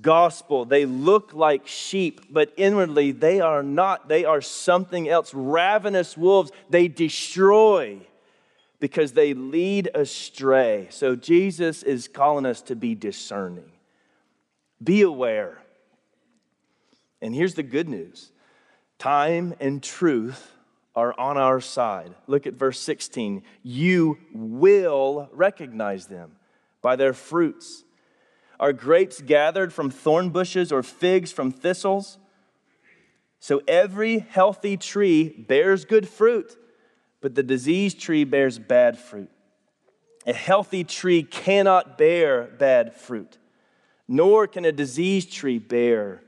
gospel. 0.01 0.65
They 0.65 0.87
look 0.87 1.33
like 1.35 1.67
sheep, 1.67 2.23
but 2.31 2.53
inwardly 2.57 3.13
they 3.13 3.41
are 3.41 3.63
not. 3.63 4.09
They 4.09 4.25
are 4.25 4.41
something 4.41 5.09
else. 5.09 5.33
Ravenous 5.35 6.17
wolves, 6.17 6.53
they 6.71 6.89
destroy 6.89 7.99
because 8.81 9.13
they 9.13 9.35
lead 9.35 9.91
astray. 9.95 10.89
So 10.91 11.17
Jesus 11.17 11.83
is 11.83 12.09
calling 12.09 12.47
us 12.47 12.61
to 12.63 12.77
be 12.77 12.95
discerning. 12.95 13.71
Be 14.83 15.03
aware. 15.03 15.59
And 17.23 17.35
here's 17.35 17.55
the 17.55 17.63
good 17.63 17.89
news 17.89 18.31
Time 18.99 19.55
and 19.61 19.83
truth 19.83 20.53
are 20.95 21.19
on 21.19 21.37
our 21.37 21.61
side. 21.61 22.15
Look 22.27 22.47
at 22.47 22.55
verse 22.55 22.79
16. 22.81 23.43
You 23.63 24.19
will 24.33 25.29
recognize 25.33 26.07
them 26.07 26.33
by 26.85 26.97
their 26.97 27.15
fruits. 27.15 27.83
Are 28.61 28.75
grapes 28.75 29.23
gathered 29.23 29.73
from 29.73 29.91
thorn 29.91 30.29
bushes 30.29 30.71
or 30.71 30.83
figs 30.83 31.33
from 31.33 31.51
thistles? 31.51 32.19
So 33.41 33.63
every 33.67 34.19
healthy 34.19 34.77
tree 34.77 35.31
bears 35.31 35.87
good 35.87 36.07
fruit, 36.07 36.59
but 37.23 37.35
the 37.35 37.43
diseased 37.43 37.99
tree 37.99 38.25
bears 38.25 38.59
bad 38.59 38.99
fruit. 38.99 39.31
A 40.27 40.35
healthy 40.35 40.85
tree 40.85 41.23
cannot 41.23 41.97
bear 41.97 42.45
bad 42.59 42.95
fruit, 42.95 43.39
nor 44.07 44.47
can 44.47 44.67
a 44.67 44.73
diseased 44.73 45.33
tree 45.33 45.59
bear 45.59 46.23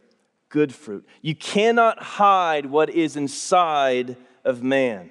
good 0.48 0.74
fruit. 0.74 1.06
You 1.20 1.34
cannot 1.34 2.02
hide 2.02 2.64
what 2.64 2.88
is 2.88 3.14
inside 3.14 4.16
of 4.42 4.62
man. 4.62 5.10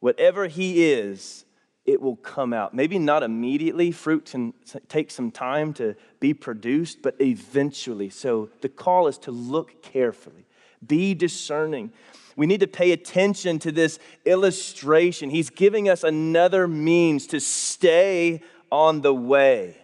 Whatever 0.00 0.48
he 0.48 0.90
is, 0.90 1.44
it 1.88 2.02
will 2.02 2.16
come 2.16 2.52
out. 2.52 2.74
Maybe 2.74 2.98
not 2.98 3.22
immediately, 3.22 3.90
fruit 3.92 4.26
can 4.26 4.52
take 4.88 5.10
some 5.10 5.30
time 5.30 5.72
to 5.74 5.96
be 6.20 6.34
produced, 6.34 7.00
but 7.00 7.16
eventually. 7.18 8.10
So 8.10 8.50
the 8.60 8.68
call 8.68 9.08
is 9.08 9.16
to 9.18 9.30
look 9.30 9.82
carefully, 9.82 10.44
be 10.86 11.14
discerning. 11.14 11.90
We 12.36 12.46
need 12.46 12.60
to 12.60 12.66
pay 12.66 12.92
attention 12.92 13.58
to 13.60 13.72
this 13.72 13.98
illustration. 14.26 15.30
He's 15.30 15.48
giving 15.48 15.88
us 15.88 16.04
another 16.04 16.68
means 16.68 17.26
to 17.28 17.40
stay 17.40 18.42
on 18.70 19.00
the 19.00 19.14
way. 19.14 19.76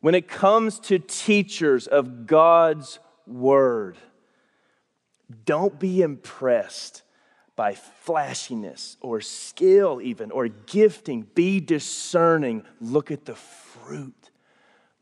When 0.00 0.14
it 0.14 0.26
comes 0.26 0.78
to 0.80 0.98
teachers 0.98 1.86
of 1.86 2.26
God's 2.26 2.98
word. 3.26 3.96
Don't 5.44 5.78
be 5.78 6.02
impressed 6.02 7.02
by 7.60 7.74
flashiness 7.74 8.96
or 9.02 9.20
skill, 9.20 10.00
even, 10.00 10.30
or 10.30 10.48
gifting. 10.48 11.26
Be 11.34 11.60
discerning. 11.60 12.64
Look 12.80 13.10
at 13.10 13.26
the 13.26 13.34
fruit. 13.34 14.30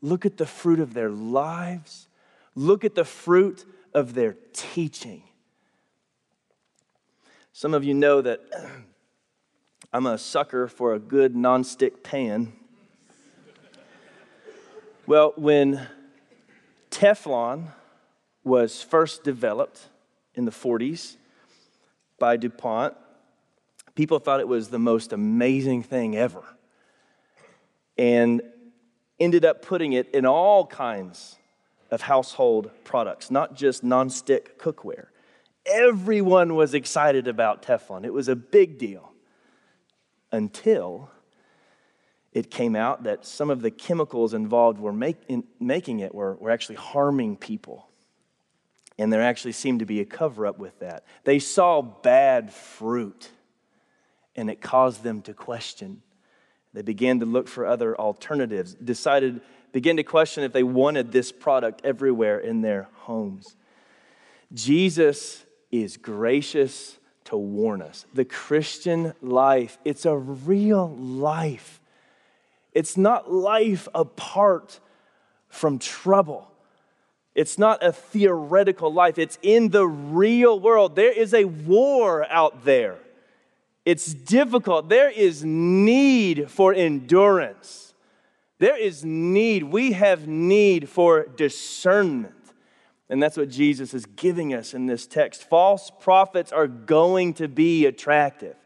Look 0.01 0.25
at 0.25 0.35
the 0.35 0.45
fruit 0.45 0.81
of 0.81 0.93
their 0.93 1.09
lives. 1.09 2.09
Look 2.55 2.83
at 2.83 2.95
the 2.95 3.05
fruit 3.05 3.63
of 3.93 4.13
their 4.13 4.35
teaching. 4.51 5.23
Some 7.53 7.73
of 7.73 7.85
you 7.85 7.93
know 7.93 8.19
that 8.19 8.41
I'm 9.93 10.05
a 10.05 10.17
sucker 10.17 10.67
for 10.67 10.93
a 10.93 10.99
good 10.99 11.35
nonstick 11.35 12.03
pan. 12.03 12.51
Well, 15.07 15.31
when 15.37 15.87
Teflon 16.91 17.67
was 18.43 18.83
first 18.83 19.23
developed 19.23 19.87
in 20.35 20.43
the 20.43 20.51
40s 20.51 21.15
by 22.19 22.37
DuPont. 22.37 22.95
People 23.95 24.19
thought 24.19 24.39
it 24.39 24.47
was 24.47 24.69
the 24.69 24.79
most 24.79 25.13
amazing 25.13 25.83
thing 25.83 26.15
ever 26.15 26.43
and 27.97 28.41
ended 29.19 29.43
up 29.43 29.61
putting 29.61 29.93
it 29.93 30.13
in 30.13 30.25
all 30.25 30.65
kinds 30.65 31.37
of 31.91 32.01
household 32.01 32.71
products, 32.83 33.29
not 33.29 33.55
just 33.55 33.83
nonstick 33.83 34.57
cookware. 34.57 35.07
Everyone 35.65 36.55
was 36.55 36.73
excited 36.73 37.27
about 37.27 37.61
Teflon. 37.61 38.05
It 38.05 38.13
was 38.13 38.29
a 38.29 38.35
big 38.35 38.77
deal 38.77 39.11
until 40.31 41.09
it 42.31 42.49
came 42.49 42.75
out 42.75 43.03
that 43.03 43.25
some 43.25 43.49
of 43.49 43.61
the 43.61 43.71
chemicals 43.71 44.33
involved 44.33 44.79
were 44.79 44.93
make, 44.93 45.17
in 45.27 45.43
making 45.59 45.99
it 45.99 46.13
were, 46.15 46.35
were 46.35 46.51
actually 46.51 46.75
harming 46.75 47.35
people 47.35 47.88
and 48.99 49.11
there 49.11 49.21
actually 49.21 49.53
seemed 49.53 49.79
to 49.79 49.85
be 49.85 50.01
a 50.01 50.05
cover 50.05 50.45
up 50.45 50.59
with 50.59 50.77
that. 50.79 51.05
They 51.23 51.39
saw 51.39 51.81
bad 51.81 52.51
fruit, 52.51 53.29
and 54.35 54.49
it 54.49 54.61
caused 54.61 55.03
them 55.03 55.21
to 55.23 55.33
question. 55.33 56.01
They 56.73 56.81
began 56.81 57.21
to 57.21 57.25
look 57.25 57.47
for 57.47 57.65
other 57.65 57.97
alternatives, 57.99 58.73
decided, 58.75 59.39
began 59.71 59.95
to 59.97 60.03
question 60.03 60.43
if 60.43 60.51
they 60.51 60.63
wanted 60.63 61.13
this 61.13 61.31
product 61.31 61.81
everywhere 61.85 62.39
in 62.39 62.61
their 62.61 62.89
homes. 62.93 63.55
Jesus 64.53 65.45
is 65.71 65.95
gracious 65.95 66.99
to 67.25 67.37
warn 67.37 67.81
us. 67.81 68.05
The 68.13 68.25
Christian 68.25 69.13
life, 69.21 69.77
it's 69.85 70.05
a 70.05 70.17
real 70.17 70.89
life. 70.97 71.79
It's 72.73 72.97
not 72.97 73.31
life 73.31 73.87
apart 73.95 74.81
from 75.47 75.79
trouble. 75.79 76.48
It's 77.39 77.57
not 77.57 77.81
a 77.81 77.93
theoretical 77.93 78.91
life, 78.91 79.17
it's 79.17 79.39
in 79.41 79.69
the 79.69 79.87
real 79.87 80.59
world. 80.59 80.97
There 80.97 81.13
is 81.13 81.33
a 81.33 81.45
war 81.45 82.29
out 82.29 82.65
there. 82.65 82.97
It's 83.85 84.13
difficult. 84.13 84.89
There 84.89 85.09
is 85.09 85.45
need 85.45 86.51
for 86.51 86.73
endurance. 86.73 87.93
There 88.57 88.75
is 88.75 89.05
need. 89.05 89.63
We 89.63 89.93
have 89.93 90.27
need 90.27 90.89
for 90.89 91.27
discernment. 91.27 92.35
And 93.09 93.23
that's 93.23 93.37
what 93.37 93.47
Jesus 93.47 93.93
is 93.93 94.05
giving 94.05 94.53
us 94.53 94.73
in 94.73 94.87
this 94.87 95.07
text. 95.07 95.43
False 95.47 95.89
prophets 95.97 96.51
are 96.51 96.67
going 96.67 97.35
to 97.35 97.47
be 97.47 97.85
attractive. 97.85 98.57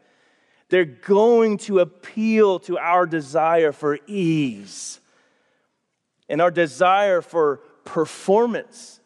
They're 0.68 0.84
going 0.84 1.58
to 1.58 1.78
appeal 1.78 2.58
to 2.58 2.76
our 2.78 3.06
desire 3.06 3.70
for 3.70 4.00
ease 4.08 4.98
and 6.28 6.42
our 6.42 6.50
desire 6.50 7.22
for 7.22 7.60
performance. 7.84 9.00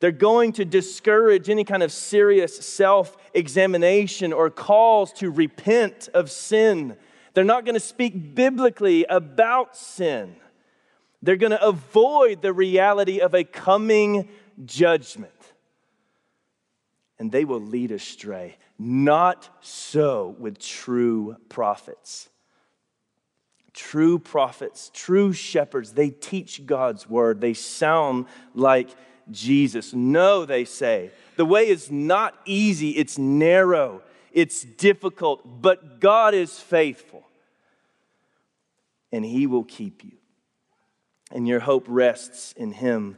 They're 0.00 0.10
going 0.10 0.52
to 0.54 0.64
discourage 0.64 1.48
any 1.48 1.64
kind 1.64 1.82
of 1.82 1.92
serious 1.92 2.56
self 2.56 3.16
examination 3.34 4.32
or 4.32 4.50
calls 4.50 5.12
to 5.14 5.30
repent 5.30 6.08
of 6.12 6.30
sin. 6.30 6.96
They're 7.34 7.44
not 7.44 7.64
going 7.64 7.74
to 7.74 7.80
speak 7.80 8.34
biblically 8.34 9.04
about 9.04 9.76
sin. 9.76 10.36
They're 11.22 11.36
going 11.36 11.52
to 11.52 11.64
avoid 11.64 12.42
the 12.42 12.52
reality 12.52 13.20
of 13.20 13.32
a 13.34 13.44
coming 13.44 14.28
judgment. 14.64 15.32
And 17.18 17.30
they 17.30 17.44
will 17.44 17.60
lead 17.60 17.92
astray. 17.92 18.56
Not 18.78 19.48
so 19.60 20.34
with 20.40 20.58
true 20.58 21.36
prophets. 21.48 22.28
True 23.74 24.18
prophets, 24.18 24.90
true 24.92 25.32
shepherds, 25.32 25.92
they 25.92 26.10
teach 26.10 26.66
God's 26.66 27.08
word. 27.08 27.40
They 27.40 27.54
sound 27.54 28.26
like 28.54 28.90
Jesus. 29.30 29.94
No, 29.94 30.44
they 30.44 30.64
say. 30.64 31.10
The 31.36 31.46
way 31.46 31.68
is 31.68 31.90
not 31.90 32.34
easy, 32.44 32.90
it's 32.90 33.16
narrow, 33.16 34.02
it's 34.32 34.62
difficult, 34.62 35.62
but 35.62 36.00
God 36.00 36.34
is 36.34 36.58
faithful. 36.58 37.24
And 39.10 39.24
He 39.24 39.46
will 39.46 39.64
keep 39.64 40.04
you. 40.04 40.12
And 41.30 41.48
your 41.48 41.60
hope 41.60 41.86
rests 41.88 42.52
in 42.52 42.72
Him 42.72 43.16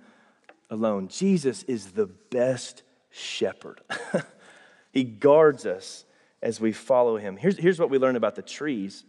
alone. 0.71 1.09
Jesus 1.09 1.65
is 1.65 1.93
the 1.93 2.07
best 2.07 2.83
shepherd. 3.11 3.81
he 4.93 5.03
guards 5.03 5.67
us 5.67 6.05
as 6.41 6.61
we 6.61 6.73
follow 6.73 7.17
Him. 7.17 7.37
Here's, 7.37 7.59
here's 7.59 7.81
what 7.81 7.91
we 7.91 7.99
learn 7.99 8.15
about 8.17 8.37
the 8.37 8.43
trees 8.43 9.05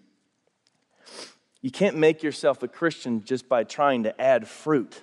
you 1.66 1.72
can't 1.72 1.98
make 1.98 2.22
yourself 2.22 2.62
a 2.62 2.68
Christian 2.68 3.24
just 3.24 3.50
by 3.50 3.64
trying 3.64 4.04
to 4.04 4.22
add 4.22 4.48
fruit 4.48 5.02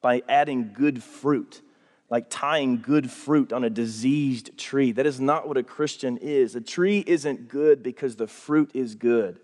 by 0.00 0.22
adding 0.30 0.72
good 0.72 1.02
fruit, 1.02 1.60
like 2.08 2.30
tying 2.30 2.80
good 2.80 3.10
fruit 3.10 3.52
on 3.52 3.64
a 3.64 3.68
diseased 3.68 4.56
tree. 4.56 4.92
That 4.92 5.04
is 5.04 5.20
not 5.20 5.46
what 5.46 5.58
a 5.58 5.62
Christian 5.62 6.16
is. 6.16 6.54
A 6.54 6.62
tree 6.62 7.04
isn't 7.06 7.48
good 7.50 7.82
because 7.82 8.16
the 8.16 8.26
fruit 8.26 8.70
is 8.72 8.94
good. 8.94 9.40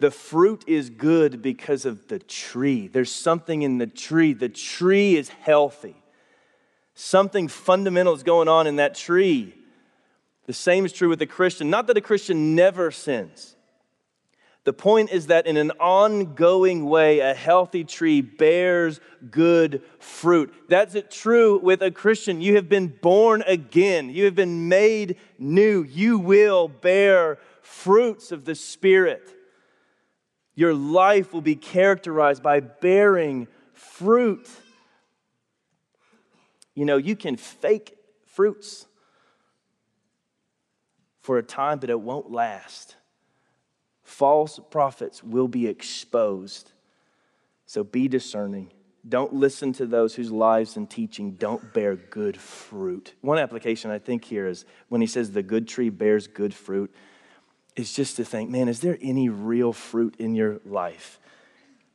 The 0.00 0.10
fruit 0.10 0.64
is 0.66 0.90
good 0.90 1.42
because 1.42 1.84
of 1.84 2.08
the 2.08 2.18
tree. 2.18 2.88
There's 2.88 3.12
something 3.12 3.62
in 3.62 3.78
the 3.78 3.86
tree. 3.86 4.32
The 4.32 4.48
tree 4.48 5.16
is 5.16 5.28
healthy. 5.28 5.94
Something 6.96 7.46
fundamental 7.46 8.14
is 8.14 8.24
going 8.24 8.48
on 8.48 8.66
in 8.66 8.76
that 8.76 8.96
tree. 8.96 9.54
The 10.46 10.54
same 10.54 10.84
is 10.84 10.92
true 10.92 11.08
with 11.08 11.22
a 11.22 11.26
Christian. 11.26 11.70
Not 11.70 11.86
that 11.86 11.96
a 11.96 12.00
Christian 12.00 12.56
never 12.56 12.90
sins, 12.90 13.54
the 14.70 14.74
point 14.74 15.10
is 15.10 15.26
that 15.26 15.48
in 15.48 15.56
an 15.56 15.72
ongoing 15.80 16.84
way, 16.84 17.18
a 17.18 17.34
healthy 17.34 17.82
tree 17.82 18.20
bears 18.20 19.00
good 19.28 19.82
fruit. 19.98 20.54
That's 20.68 20.94
true 21.10 21.58
with 21.58 21.82
a 21.82 21.90
Christian. 21.90 22.40
You 22.40 22.54
have 22.54 22.68
been 22.68 22.86
born 22.86 23.42
again, 23.48 24.10
you 24.10 24.26
have 24.26 24.36
been 24.36 24.68
made 24.68 25.16
new. 25.40 25.82
You 25.82 26.20
will 26.20 26.68
bear 26.68 27.40
fruits 27.62 28.30
of 28.30 28.44
the 28.44 28.54
Spirit. 28.54 29.28
Your 30.54 30.72
life 30.72 31.32
will 31.32 31.40
be 31.40 31.56
characterized 31.56 32.40
by 32.40 32.60
bearing 32.60 33.48
fruit. 33.72 34.48
You 36.76 36.84
know, 36.84 36.96
you 36.96 37.16
can 37.16 37.36
fake 37.36 37.96
fruits 38.24 38.86
for 41.18 41.38
a 41.38 41.42
time, 41.42 41.80
but 41.80 41.90
it 41.90 42.00
won't 42.00 42.30
last 42.30 42.94
false 44.10 44.58
prophets 44.70 45.22
will 45.22 45.48
be 45.48 45.68
exposed. 45.68 46.72
So 47.66 47.84
be 47.84 48.08
discerning. 48.08 48.72
Don't 49.08 49.32
listen 49.32 49.72
to 49.74 49.86
those 49.86 50.14
whose 50.14 50.30
lives 50.30 50.76
and 50.76 50.90
teaching 50.90 51.32
don't 51.32 51.72
bear 51.72 51.94
good 51.94 52.36
fruit. 52.36 53.14
One 53.22 53.38
application 53.38 53.90
I 53.90 53.98
think 53.98 54.24
here 54.24 54.46
is 54.46 54.64
when 54.88 55.00
he 55.00 55.06
says 55.06 55.30
the 55.30 55.42
good 55.42 55.68
tree 55.68 55.88
bears 55.88 56.26
good 56.26 56.52
fruit, 56.52 56.92
is 57.76 57.92
just 57.92 58.16
to 58.16 58.24
think, 58.24 58.50
man, 58.50 58.68
is 58.68 58.80
there 58.80 58.98
any 59.00 59.28
real 59.28 59.72
fruit 59.72 60.16
in 60.18 60.34
your 60.34 60.60
life? 60.66 61.20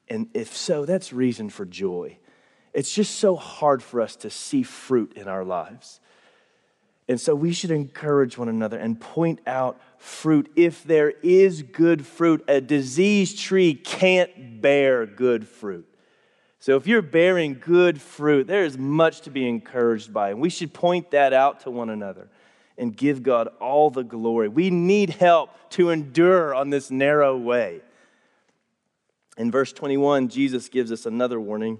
And 0.07 0.29
if 0.33 0.55
so, 0.55 0.85
that's 0.85 1.11
reason 1.11 1.49
for 1.49 1.65
joy. 1.65 2.17
It's 2.73 2.93
just 2.93 3.19
so 3.19 3.35
hard 3.35 3.83
for 3.83 3.99
us 3.99 4.15
to 4.17 4.29
see 4.29 4.63
fruit 4.63 5.13
in 5.15 5.27
our 5.27 5.43
lives. 5.43 5.99
And 7.07 7.21
so 7.21 7.35
we 7.35 7.53
should 7.53 7.71
encourage 7.71 8.37
one 8.37 8.49
another 8.49 8.77
and 8.77 8.99
point 8.99 9.39
out 9.45 9.79
fruit. 9.97 10.51
If 10.55 10.83
there 10.83 11.11
is 11.21 11.61
good 11.61 12.05
fruit, 12.05 12.43
a 12.47 12.59
diseased 12.61 13.39
tree 13.39 13.75
can't 13.75 14.61
bear 14.61 15.05
good 15.05 15.47
fruit. 15.47 15.87
So 16.59 16.77
if 16.77 16.87
you're 16.87 17.03
bearing 17.03 17.59
good 17.59 18.01
fruit, 18.01 18.47
there 18.47 18.65
is 18.65 18.75
much 18.75 19.21
to 19.21 19.29
be 19.29 19.47
encouraged 19.47 20.11
by. 20.11 20.31
And 20.31 20.41
we 20.41 20.49
should 20.49 20.73
point 20.73 21.11
that 21.11 21.31
out 21.31 21.59
to 21.61 21.71
one 21.71 21.91
another 21.91 22.27
and 22.75 22.95
give 22.95 23.21
God 23.21 23.49
all 23.59 23.91
the 23.91 24.03
glory. 24.03 24.47
We 24.47 24.71
need 24.71 25.11
help 25.11 25.51
to 25.71 25.91
endure 25.91 26.55
on 26.55 26.71
this 26.71 26.89
narrow 26.89 27.37
way. 27.37 27.81
In 29.37 29.51
verse 29.51 29.73
21, 29.73 30.29
Jesus 30.29 30.69
gives 30.69 30.91
us 30.91 31.05
another 31.05 31.39
warning. 31.39 31.79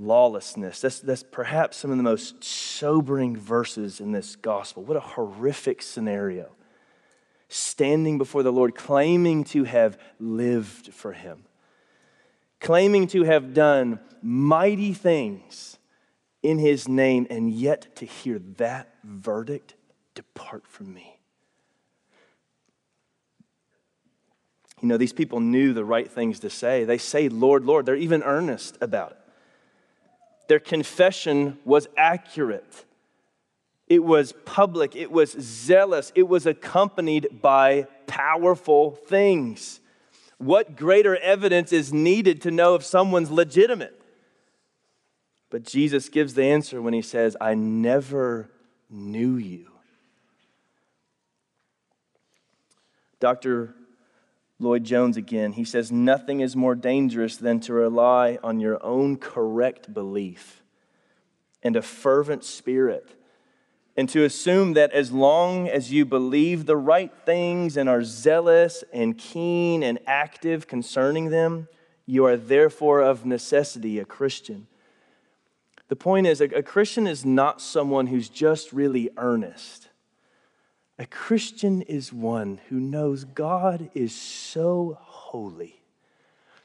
lawlessness. 0.00 0.80
That's, 0.80 1.00
that's 1.00 1.22
perhaps 1.22 1.76
some 1.76 1.90
of 1.90 1.96
the 1.96 2.02
most 2.02 2.42
sobering 2.42 3.36
verses 3.36 4.00
in 4.00 4.12
this 4.12 4.36
gospel. 4.36 4.82
What 4.82 4.96
a 4.96 5.00
horrific 5.00 5.82
scenario. 5.82 6.50
Standing 7.48 8.16
before 8.16 8.42
the 8.42 8.52
Lord, 8.52 8.74
claiming 8.74 9.44
to 9.44 9.64
have 9.64 9.98
lived 10.18 10.94
for 10.94 11.12
Him, 11.12 11.44
claiming 12.60 13.08
to 13.08 13.24
have 13.24 13.54
done 13.54 13.98
mighty 14.22 14.94
things 14.94 15.76
in 16.42 16.58
His 16.58 16.88
name, 16.88 17.26
and 17.28 17.52
yet 17.52 17.96
to 17.96 18.06
hear 18.06 18.38
that 18.56 18.94
verdict 19.02 19.74
depart 20.14 20.66
from 20.66 20.94
me. 20.94 21.18
You 24.80 24.88
know, 24.88 24.96
these 24.96 25.12
people 25.12 25.40
knew 25.40 25.72
the 25.72 25.84
right 25.84 26.10
things 26.10 26.40
to 26.40 26.50
say. 26.50 26.84
They 26.84 26.98
say, 26.98 27.28
Lord, 27.28 27.64
Lord. 27.64 27.84
They're 27.84 27.96
even 27.96 28.22
earnest 28.22 28.78
about 28.80 29.10
it. 29.12 29.19
Their 30.50 30.58
confession 30.58 31.60
was 31.64 31.86
accurate, 31.96 32.84
it 33.86 34.02
was 34.02 34.34
public, 34.44 34.96
it 34.96 35.12
was 35.12 35.30
zealous, 35.30 36.10
it 36.16 36.26
was 36.26 36.44
accompanied 36.44 37.40
by 37.40 37.86
powerful 38.08 38.90
things. 38.90 39.78
What 40.38 40.74
greater 40.74 41.16
evidence 41.18 41.72
is 41.72 41.92
needed 41.92 42.42
to 42.42 42.50
know 42.50 42.74
if 42.74 42.82
someone's 42.82 43.30
legitimate? 43.30 44.02
But 45.50 45.62
Jesus 45.62 46.08
gives 46.08 46.34
the 46.34 46.46
answer 46.46 46.82
when 46.82 46.94
he 46.94 47.02
says, 47.02 47.36
I 47.40 47.54
never 47.54 48.50
knew 48.90 49.36
you. 49.36 49.68
Dr. 53.20 53.76
Lloyd 54.60 54.84
Jones 54.84 55.16
again. 55.16 55.52
He 55.52 55.64
says, 55.64 55.90
Nothing 55.90 56.40
is 56.40 56.54
more 56.54 56.74
dangerous 56.74 57.36
than 57.36 57.60
to 57.60 57.72
rely 57.72 58.38
on 58.44 58.60
your 58.60 58.82
own 58.84 59.16
correct 59.16 59.92
belief 59.92 60.62
and 61.62 61.76
a 61.76 61.82
fervent 61.82 62.44
spirit, 62.44 63.10
and 63.96 64.08
to 64.08 64.24
assume 64.24 64.74
that 64.74 64.92
as 64.92 65.12
long 65.12 65.68
as 65.68 65.92
you 65.92 66.04
believe 66.04 66.64
the 66.64 66.76
right 66.76 67.12
things 67.26 67.76
and 67.76 67.88
are 67.88 68.02
zealous 68.02 68.84
and 68.92 69.18
keen 69.18 69.82
and 69.82 69.98
active 70.06 70.66
concerning 70.66 71.30
them, 71.30 71.68
you 72.06 72.24
are 72.24 72.36
therefore 72.36 73.00
of 73.00 73.26
necessity 73.26 73.98
a 73.98 74.04
Christian. 74.04 74.66
The 75.88 75.96
point 75.96 76.26
is, 76.26 76.40
a, 76.40 76.62
Christian 76.62 77.06
is 77.06 77.24
not 77.24 77.60
someone 77.60 78.06
who's 78.06 78.28
just 78.28 78.72
really 78.72 79.10
earnest 79.16 79.89
a 81.00 81.06
Christian 81.06 81.80
is 81.80 82.12
one 82.12 82.60
who 82.68 82.78
knows 82.78 83.24
God 83.24 83.88
is 83.94 84.14
so 84.14 84.98
holy, 85.00 85.80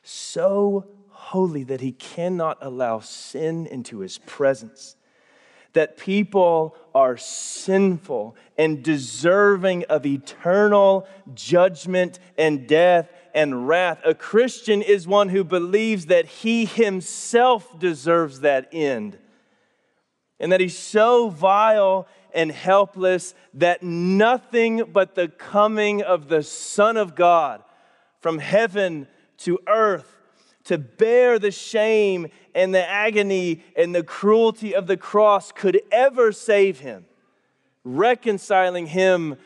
so 0.04 0.86
holy 1.08 1.64
that 1.64 1.80
he 1.80 1.94
cannot 1.94 2.58
allow 2.60 3.00
sin 3.00 3.66
into 3.66 4.00
his 4.00 4.18
presence, 4.18 4.98
that 5.72 5.96
people 5.96 6.76
are 6.94 7.16
sinful 7.16 8.36
and 8.58 8.84
deserving 8.84 9.86
of 9.86 10.06
eternal 10.06 11.08
judgment 11.34 12.20
and 12.38 12.68
death 12.68 13.10
and 13.34 13.70
wrath. 13.70 14.02
A 14.04 14.14
Christian 14.14 14.82
is 14.82 15.08
one 15.08 15.30
who 15.30 15.46
believes 15.46 16.08
that 16.08 16.26
he 16.26 16.66
himself 16.66 17.80
deserves 17.80 18.42
that 18.42 18.68
end 18.74 19.18
and 20.42 20.52
that 20.52 20.60
he's 20.60 20.78
so 20.78 21.30
vile 21.30 22.06
and 22.36 22.52
helpless 22.52 23.34
that 23.56 23.82
nothing 23.82 24.84
but 24.92 25.16
the 25.16 25.30
coming 25.30 26.04
of 26.04 26.28
the 26.28 26.44
Son 26.44 26.98
of 26.98 27.16
God 27.16 27.64
from 28.20 28.38
heaven 28.38 29.08
to 29.38 29.58
earth 29.68 30.12
to 30.66 30.78
bear 30.78 31.40
the 31.40 31.52
shame 31.52 32.28
and 32.54 32.76
the 32.76 32.88
agony 32.88 33.64
and 33.78 33.96
the 33.96 34.04
cruelty 34.04 34.76
of 34.76 34.88
the 34.88 34.98
cross 34.98 35.52
could 35.52 35.82
ever 35.92 36.32
save 36.32 36.80
him, 36.80 37.06
reconciling 37.84 38.88
him 38.88 39.38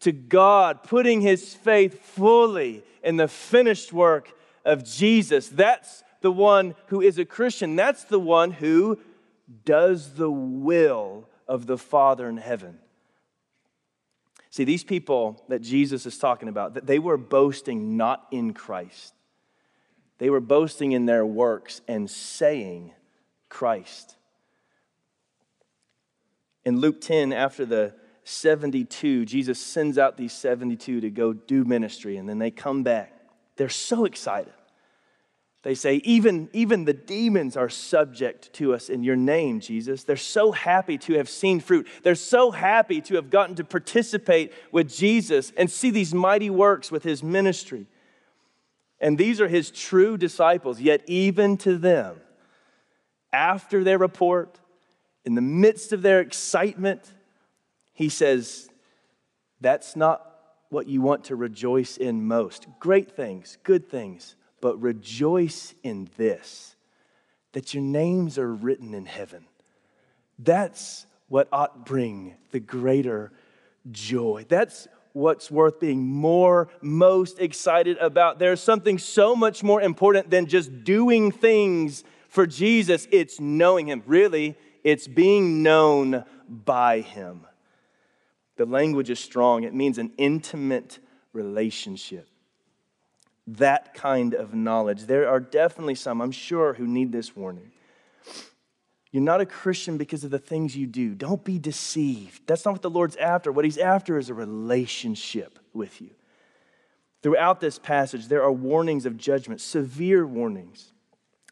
to 0.00 0.12
God, 0.12 0.84
putting 0.84 1.22
his 1.22 1.54
faith 1.54 2.00
fully 2.04 2.84
in 3.02 3.16
the 3.16 3.28
finished 3.28 3.92
work 3.92 4.32
of 4.64 4.84
Jesus. 4.84 5.48
That's 5.48 6.04
the 6.20 6.30
one 6.30 6.74
who 6.88 7.00
is 7.00 7.18
a 7.18 7.24
Christian. 7.24 7.74
That's 7.74 8.04
the 8.04 8.20
one 8.20 8.50
who 8.50 8.98
does 9.64 10.14
the 10.14 10.30
will 10.30 11.26
of 11.48 11.66
the 11.66 11.78
Father 11.78 12.28
in 12.28 12.36
heaven. 12.36 12.78
See, 14.50 14.64
these 14.64 14.84
people 14.84 15.44
that 15.48 15.60
Jesus 15.60 16.06
is 16.06 16.18
talking 16.18 16.48
about, 16.48 16.74
that 16.74 16.86
they 16.86 16.98
were 16.98 17.18
boasting 17.18 17.96
not 17.96 18.26
in 18.30 18.54
Christ. 18.54 19.12
They 20.18 20.30
were 20.30 20.40
boasting 20.40 20.92
in 20.92 21.06
their 21.06 21.26
works 21.26 21.82
and 21.86 22.10
saying 22.10 22.92
Christ. 23.48 24.16
In 26.64 26.80
Luke 26.80 27.00
10, 27.00 27.32
after 27.32 27.66
the 27.66 27.94
72, 28.24 29.24
Jesus 29.24 29.60
sends 29.60 29.98
out 29.98 30.16
these 30.16 30.32
72 30.32 31.00
to 31.00 31.10
go 31.10 31.32
do 31.32 31.64
ministry, 31.64 32.16
and 32.16 32.28
then 32.28 32.38
they 32.38 32.50
come 32.50 32.82
back. 32.82 33.12
They're 33.56 33.68
so 33.68 34.04
excited. 34.04 34.52
They 35.66 35.74
say, 35.74 35.96
even, 36.04 36.48
even 36.52 36.84
the 36.84 36.92
demons 36.92 37.56
are 37.56 37.68
subject 37.68 38.52
to 38.52 38.72
us 38.72 38.88
in 38.88 39.02
your 39.02 39.16
name, 39.16 39.58
Jesus. 39.58 40.04
They're 40.04 40.16
so 40.16 40.52
happy 40.52 40.96
to 40.98 41.14
have 41.14 41.28
seen 41.28 41.58
fruit. 41.58 41.88
They're 42.04 42.14
so 42.14 42.52
happy 42.52 43.00
to 43.00 43.16
have 43.16 43.30
gotten 43.30 43.56
to 43.56 43.64
participate 43.64 44.52
with 44.70 44.88
Jesus 44.88 45.52
and 45.56 45.68
see 45.68 45.90
these 45.90 46.14
mighty 46.14 46.50
works 46.50 46.92
with 46.92 47.02
his 47.02 47.20
ministry. 47.20 47.88
And 49.00 49.18
these 49.18 49.40
are 49.40 49.48
his 49.48 49.72
true 49.72 50.16
disciples. 50.16 50.80
Yet, 50.80 51.02
even 51.08 51.56
to 51.56 51.76
them, 51.76 52.20
after 53.32 53.82
their 53.82 53.98
report, 53.98 54.60
in 55.24 55.34
the 55.34 55.42
midst 55.42 55.92
of 55.92 56.00
their 56.00 56.20
excitement, 56.20 57.12
he 57.92 58.08
says, 58.08 58.70
That's 59.60 59.96
not 59.96 60.24
what 60.68 60.86
you 60.86 61.00
want 61.00 61.24
to 61.24 61.34
rejoice 61.34 61.96
in 61.96 62.24
most. 62.24 62.68
Great 62.78 63.16
things, 63.16 63.58
good 63.64 63.90
things 63.90 64.36
but 64.66 64.82
rejoice 64.82 65.76
in 65.84 66.10
this 66.16 66.74
that 67.52 67.72
your 67.72 67.84
names 67.84 68.36
are 68.36 68.52
written 68.52 68.94
in 68.94 69.06
heaven. 69.06 69.44
That's 70.40 71.06
what 71.28 71.46
ought 71.52 71.86
bring 71.86 72.34
the 72.50 72.58
greater 72.58 73.30
joy. 73.92 74.44
That's 74.48 74.88
what's 75.12 75.52
worth 75.52 75.78
being 75.78 76.04
more, 76.04 76.66
most 76.80 77.38
excited 77.38 77.96
about. 77.98 78.40
There's 78.40 78.60
something 78.60 78.98
so 78.98 79.36
much 79.36 79.62
more 79.62 79.80
important 79.80 80.30
than 80.30 80.46
just 80.46 80.82
doing 80.82 81.30
things 81.30 82.02
for 82.28 82.44
Jesus. 82.44 83.06
It's 83.12 83.38
knowing 83.38 83.86
Him. 83.86 84.02
Really, 84.04 84.56
it's 84.82 85.06
being 85.06 85.62
known 85.62 86.24
by 86.48 87.02
Him. 87.02 87.46
The 88.56 88.66
language 88.66 89.10
is 89.10 89.20
strong, 89.20 89.62
it 89.62 89.74
means 89.74 89.98
an 89.98 90.10
intimate 90.18 90.98
relationship 91.32 92.26
that 93.46 93.94
kind 93.94 94.34
of 94.34 94.54
knowledge. 94.54 95.02
There 95.02 95.28
are 95.28 95.40
definitely 95.40 95.94
some, 95.94 96.20
I'm 96.20 96.32
sure, 96.32 96.74
who 96.74 96.86
need 96.86 97.12
this 97.12 97.36
warning. 97.36 97.72
You're 99.12 99.22
not 99.22 99.40
a 99.40 99.46
Christian 99.46 99.96
because 99.96 100.24
of 100.24 100.30
the 100.30 100.38
things 100.38 100.76
you 100.76 100.86
do. 100.86 101.14
Don't 101.14 101.44
be 101.44 101.58
deceived. 101.58 102.42
That's 102.46 102.64
not 102.64 102.72
what 102.72 102.82
the 102.82 102.90
Lord's 102.90 103.16
after. 103.16 103.52
What 103.52 103.64
He's 103.64 103.78
after 103.78 104.18
is 104.18 104.28
a 104.28 104.34
relationship 104.34 105.58
with 105.72 106.00
you. 106.00 106.10
Throughout 107.22 107.60
this 107.60 107.78
passage, 107.78 108.28
there 108.28 108.42
are 108.42 108.52
warnings 108.52 109.06
of 109.06 109.16
judgment, 109.16 109.60
severe 109.60 110.26
warnings. 110.26 110.92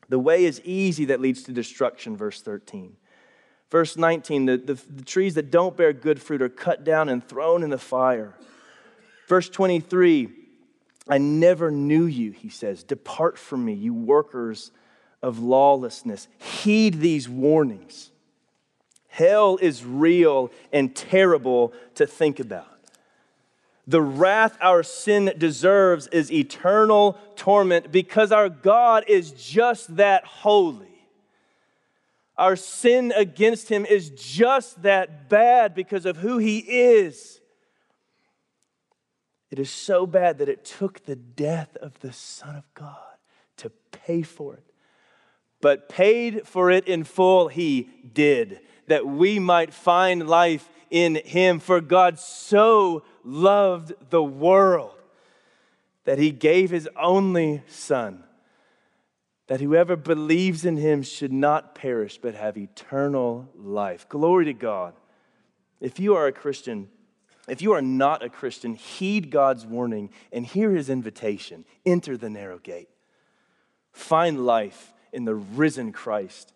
The 0.08 0.18
way 0.18 0.44
is 0.44 0.60
easy 0.64 1.06
that 1.06 1.20
leads 1.20 1.42
to 1.44 1.52
destruction, 1.52 2.16
verse 2.16 2.42
13. 2.42 2.96
Verse 3.70 3.96
19, 3.96 4.46
the, 4.46 4.56
the, 4.58 4.74
the 4.74 5.02
trees 5.02 5.34
that 5.34 5.50
don't 5.50 5.76
bear 5.76 5.92
good 5.92 6.20
fruit 6.20 6.42
are 6.42 6.48
cut 6.48 6.84
down 6.84 7.08
and 7.08 7.26
thrown 7.26 7.62
in 7.62 7.70
the 7.70 7.78
fire. 7.78 8.34
Verse 9.26 9.48
23, 9.48 10.43
I 11.08 11.18
never 11.18 11.70
knew 11.70 12.06
you, 12.06 12.32
he 12.32 12.48
says. 12.48 12.82
Depart 12.82 13.38
from 13.38 13.64
me, 13.64 13.74
you 13.74 13.92
workers 13.92 14.70
of 15.22 15.38
lawlessness. 15.38 16.28
Heed 16.38 17.00
these 17.00 17.28
warnings. 17.28 18.10
Hell 19.08 19.58
is 19.60 19.84
real 19.84 20.50
and 20.72 20.94
terrible 20.94 21.72
to 21.94 22.06
think 22.06 22.40
about. 22.40 22.66
The 23.86 24.02
wrath 24.02 24.56
our 24.60 24.82
sin 24.82 25.32
deserves 25.36 26.06
is 26.06 26.32
eternal 26.32 27.18
torment 27.36 27.92
because 27.92 28.32
our 28.32 28.48
God 28.48 29.04
is 29.06 29.32
just 29.32 29.96
that 29.96 30.24
holy. 30.24 30.88
Our 32.36 32.56
sin 32.56 33.12
against 33.14 33.68
him 33.68 33.84
is 33.86 34.10
just 34.10 34.82
that 34.82 35.28
bad 35.28 35.74
because 35.74 36.06
of 36.06 36.16
who 36.16 36.38
he 36.38 36.58
is. 36.58 37.40
It 39.54 39.60
is 39.60 39.70
so 39.70 40.04
bad 40.04 40.38
that 40.38 40.48
it 40.48 40.64
took 40.64 41.04
the 41.04 41.14
death 41.14 41.76
of 41.76 42.00
the 42.00 42.12
Son 42.12 42.56
of 42.56 42.64
God 42.74 42.96
to 43.58 43.70
pay 43.92 44.22
for 44.22 44.54
it. 44.54 44.64
But 45.60 45.88
paid 45.88 46.44
for 46.44 46.72
it 46.72 46.88
in 46.88 47.04
full, 47.04 47.46
He 47.46 47.88
did, 48.12 48.58
that 48.88 49.06
we 49.06 49.38
might 49.38 49.72
find 49.72 50.26
life 50.26 50.68
in 50.90 51.14
Him. 51.24 51.60
For 51.60 51.80
God 51.80 52.18
so 52.18 53.04
loved 53.22 53.92
the 54.10 54.24
world 54.24 54.96
that 56.02 56.18
He 56.18 56.32
gave 56.32 56.70
His 56.70 56.88
only 57.00 57.62
Son, 57.68 58.24
that 59.46 59.60
whoever 59.60 59.94
believes 59.94 60.64
in 60.64 60.78
Him 60.78 61.04
should 61.04 61.32
not 61.32 61.76
perish 61.76 62.18
but 62.18 62.34
have 62.34 62.58
eternal 62.58 63.48
life. 63.54 64.08
Glory 64.08 64.46
to 64.46 64.52
God. 64.52 64.94
If 65.80 66.00
you 66.00 66.16
are 66.16 66.26
a 66.26 66.32
Christian, 66.32 66.88
if 67.48 67.60
you 67.60 67.72
are 67.72 67.82
not 67.82 68.22
a 68.22 68.28
Christian, 68.28 68.74
heed 68.74 69.30
God's 69.30 69.66
warning 69.66 70.10
and 70.32 70.46
hear 70.46 70.72
his 70.72 70.88
invitation 70.88 71.64
enter 71.84 72.16
the 72.16 72.30
narrow 72.30 72.58
gate. 72.58 72.88
Find 73.92 74.46
life 74.46 74.92
in 75.12 75.24
the 75.24 75.34
risen 75.34 75.92
Christ. 75.92 76.52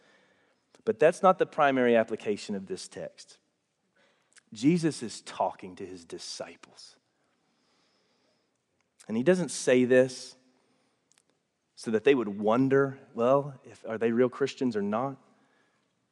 But 0.84 0.98
that's 0.98 1.22
not 1.22 1.38
the 1.38 1.46
primary 1.46 1.96
application 1.96 2.54
of 2.54 2.66
this 2.66 2.88
text. 2.88 3.38
Jesus 4.52 5.02
is 5.02 5.20
talking 5.20 5.76
to 5.76 5.84
his 5.84 6.04
disciples. 6.04 6.96
And 9.06 9.16
he 9.16 9.22
doesn't 9.22 9.50
say 9.50 9.84
this 9.84 10.36
so 11.74 11.90
that 11.90 12.04
they 12.04 12.14
would 12.14 12.40
wonder, 12.40 12.98
well, 13.14 13.54
if, 13.64 13.84
are 13.86 13.98
they 13.98 14.12
real 14.12 14.28
Christians 14.28 14.76
or 14.76 14.82
not? 14.82 15.16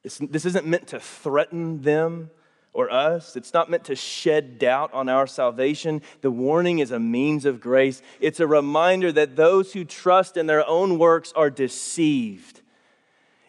This, 0.03 0.19
this 0.19 0.45
isn't 0.45 0.65
meant 0.65 0.87
to 0.87 0.99
threaten 0.99 1.81
them 1.81 2.29
or 2.77 2.93
us. 2.93 3.35
It's 3.35 3.55
not 3.55 3.71
meant 3.71 3.85
to 3.85 3.95
shed 3.95 4.59
doubt 4.59 4.93
on 4.93 5.09
our 5.09 5.25
salvation. 5.25 6.03
The 6.21 6.29
warning 6.29 6.77
is 6.77 6.91
a 6.91 6.99
means 6.99 7.43
of 7.43 7.59
grace. 7.59 8.03
It's 8.19 8.39
a 8.39 8.45
reminder 8.45 9.11
that 9.13 9.35
those 9.35 9.73
who 9.73 9.83
trust 9.83 10.37
in 10.37 10.45
their 10.45 10.63
own 10.69 10.99
works 10.99 11.33
are 11.35 11.49
deceived. 11.49 12.61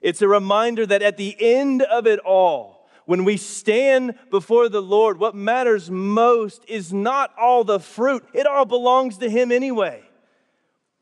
It's 0.00 0.22
a 0.22 0.28
reminder 0.28 0.86
that 0.86 1.02
at 1.02 1.18
the 1.18 1.36
end 1.38 1.82
of 1.82 2.06
it 2.06 2.20
all, 2.20 2.88
when 3.04 3.26
we 3.26 3.36
stand 3.36 4.14
before 4.30 4.70
the 4.70 4.80
Lord, 4.80 5.18
what 5.18 5.34
matters 5.34 5.90
most 5.90 6.64
is 6.66 6.90
not 6.90 7.30
all 7.38 7.64
the 7.64 7.80
fruit, 7.80 8.26
it 8.32 8.46
all 8.46 8.64
belongs 8.64 9.18
to 9.18 9.28
Him 9.28 9.52
anyway. 9.52 10.02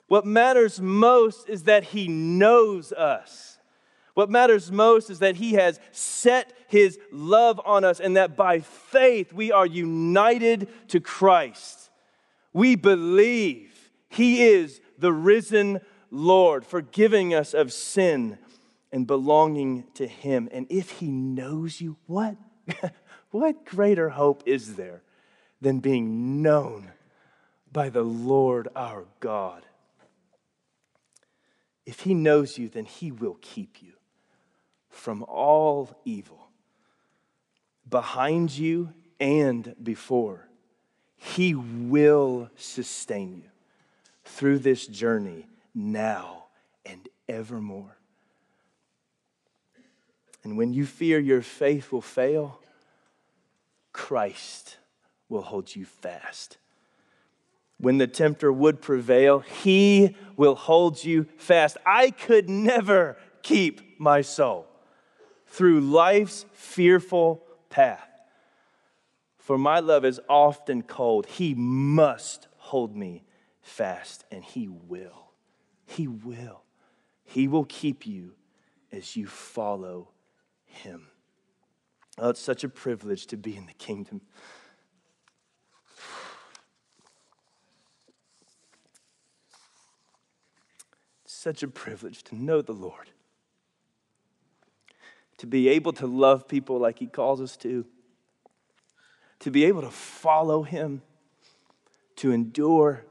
What 0.09 0.27
matters 0.27 0.81
most 0.81 1.49
is 1.49 1.63
that 1.65 1.85
He 1.85 2.09
knows 2.09 2.93
us. 2.93 3.59
What 4.15 4.31
matters 4.31 4.73
most 4.73 5.11
is 5.11 5.21
that 5.21 5.37
He 5.37 5.53
has 5.53 5.79
set 5.93 6.53
His 6.69 6.99
love 7.11 7.61
on 7.65 7.85
us 7.85 8.01
and 8.01 8.17
that 8.17 8.37
by 8.37 8.61
faith 8.61 9.33
we 9.33 9.53
are 9.53 9.67
united 9.67 10.69
to 10.89 11.01
Christ. 11.01 11.91
We 12.53 12.77
believe 12.77 13.91
He 14.09 14.45
is 14.45 14.81
the 14.99 15.13
risen 15.13 15.81
Lord, 16.11 16.65
forgiving 16.65 17.35
us 17.35 17.55
of 17.55 17.73
sin 17.73 18.39
and 18.93 19.07
belonging 19.07 19.85
to 19.95 20.07
Him. 20.07 20.49
And 20.53 20.67
if 20.71 20.91
He 20.91 21.11
knows 21.11 21.81
you, 21.81 21.97
what? 22.07 22.37
what 23.31 23.65
greater 23.65 24.11
hope 24.11 24.43
is 24.47 24.77
there 24.77 25.03
than 25.61 25.81
being 25.81 26.43
known 26.43 26.93
by 27.73 27.91
the 27.91 28.03
Lord 28.03 28.69
our 28.75 29.05
God? 29.21 29.67
If 31.85 32.01
He 32.01 32.15
knows 32.15 32.59
you, 32.59 32.69
then 32.69 32.85
He 32.85 33.11
will 33.11 33.39
keep 33.41 33.83
you 33.83 33.93
from 34.89 35.25
all 35.25 36.01
evil. 36.05 36.46
Behind 37.89 38.57
you 38.57 38.93
and 39.21 39.75
before. 39.83 40.49
He 41.17 41.55
will 41.55 42.51
sustain 42.57 43.37
you 43.37 43.51
through 44.25 44.59
this 44.59 44.87
journey 44.87 45.47
now 45.75 46.45
and 46.85 47.09
evermore. 47.29 47.97
And 50.45 50.57
when 50.57 50.73
you 50.73 50.87
fear 50.87 51.19
your 51.19 51.43
faith 51.43 51.91
will 51.91 52.03
fail, 52.03 52.61
Christ 53.93 54.77
will 55.29 55.43
hold 55.43 55.75
you 55.75 55.85
fast. 55.85 56.59
When 57.79 57.99
the 57.99 58.07
tempter 58.07 58.53
would 58.53 58.81
prevail, 58.81 59.41
he 59.41 60.17
will 60.37 60.55
hold 60.55 61.03
you 61.03 61.27
fast. 61.37 61.77
I 61.85 62.11
could 62.11 62.49
never 62.49 63.17
keep 63.43 63.99
my 63.99 64.23
soul 64.23 64.67
through 65.47 65.81
life's 65.81 66.47
fearful 66.53 67.43
path. 67.71 68.09
For 69.39 69.57
my 69.57 69.81
love 69.81 70.05
is 70.05 70.21
often 70.29 70.83
cold. 70.83 71.27
He 71.27 71.55
must 71.55 72.49
hold 72.57 72.97
me 72.97 73.25
fast, 73.61 74.25
and 74.31 74.45
He 74.45 74.69
will. 74.69 75.31
He 75.85 76.09
will. 76.09 76.63
He 77.25 77.47
will 77.49 77.65
keep 77.65 78.07
you 78.07 78.35
as 78.91 79.17
you 79.17 79.27
follow 79.27 80.11
Him. 80.65 81.09
Oh, 82.19 82.31
it's 82.31 82.41
such 82.41 82.65
a 82.65 82.69
privilege 82.69 83.27
to 83.27 83.37
be 83.37 83.57
in 83.57 83.67
the 83.67 83.75
kingdom. 83.75 84.23
Such 91.27 91.63
a 91.63 91.69
privilege 91.69 92.25
to 92.25 92.35
know 92.35 92.63
the 92.63 92.73
Lord, 92.73 93.11
to 95.39 95.47
be 95.47 95.69
able 95.69 95.93
to 95.95 96.07
love 96.07 96.49
people 96.49 96.79
like 96.79 96.99
He 96.99 97.07
calls 97.07 97.41
us 97.41 97.57
to, 97.59 97.85
to 99.41 99.51
be 99.51 99.65
able 99.65 99.83
to 99.83 99.91
follow 99.91 100.63
Him, 100.63 101.03
to 102.17 102.33
endure. 102.33 103.05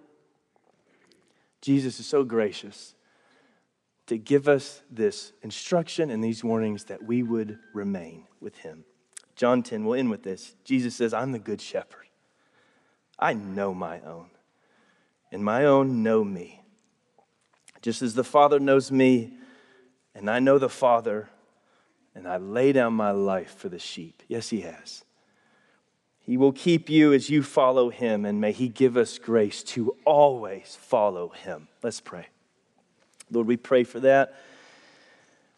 Jesus 1.62 2.00
is 2.00 2.06
so 2.06 2.24
gracious 2.24 2.96
to 4.08 4.18
give 4.18 4.48
us 4.48 4.82
this 4.92 5.34
instruction 5.42 6.12
and 6.12 6.24
these 6.24 6.44
warnings 6.44 6.86
that 6.86 7.04
we 7.04 7.24
would 7.24 7.58
remain 7.74 8.26
with 8.40 8.58
Him. 8.58 8.86
John 9.36 9.64
10, 9.64 9.84
we'll 9.84 10.00
end 10.00 10.10
with 10.10 10.24
this. 10.24 10.56
Jesus 10.64 10.96
says, 10.96 11.14
I'm 11.14 11.32
the 11.32 11.40
good 11.40 11.60
shepherd. 11.60 12.08
I 13.18 13.34
know 13.34 13.74
my 13.74 14.02
own, 14.02 14.30
and 15.32 15.44
my 15.44 15.66
own 15.66 16.04
know 16.04 16.24
me. 16.24 16.62
Just 17.82 18.02
as 18.02 18.14
the 18.14 18.24
Father 18.24 18.60
knows 18.60 18.92
me, 18.92 19.38
and 20.14 20.30
I 20.30 20.40
know 20.40 20.58
the 20.58 20.70
Father, 20.70 21.30
and 22.16 22.28
I 22.28 22.38
lay 22.38 22.72
down 22.72 22.94
my 22.94 23.12
life 23.12 23.54
for 23.56 23.70
the 23.70 23.78
sheep. 23.80 24.24
Yes, 24.28 24.50
He 24.50 24.62
has. 24.62 25.04
He 26.22 26.38
will 26.38 26.54
keep 26.54 26.90
you 26.90 27.14
as 27.14 27.30
you 27.30 27.44
follow 27.44 27.90
Him, 27.90 28.26
and 28.26 28.42
may 28.42 28.52
He 28.52 28.68
give 28.68 28.98
us 28.98 29.20
grace 29.20 29.62
to 29.64 29.96
always 30.06 30.78
follow 30.82 31.30
Him. 31.30 31.68
Let's 31.84 32.02
pray. 32.02 32.28
Lord, 33.30 33.48
we 33.48 33.58
pray 33.58 33.84
for 33.84 34.00
that. 34.00 34.34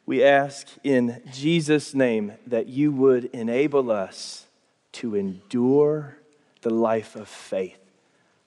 We 0.05 0.23
ask 0.23 0.67
in 0.83 1.21
Jesus' 1.31 1.93
name 1.93 2.33
that 2.47 2.67
you 2.67 2.91
would 2.91 3.25
enable 3.25 3.91
us 3.91 4.45
to 4.93 5.15
endure 5.15 6.17
the 6.61 6.69
life 6.69 7.15
of 7.15 7.27
faith. 7.27 7.79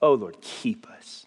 Oh, 0.01 0.15
Lord, 0.15 0.41
keep 0.41 0.87
us. 0.89 1.25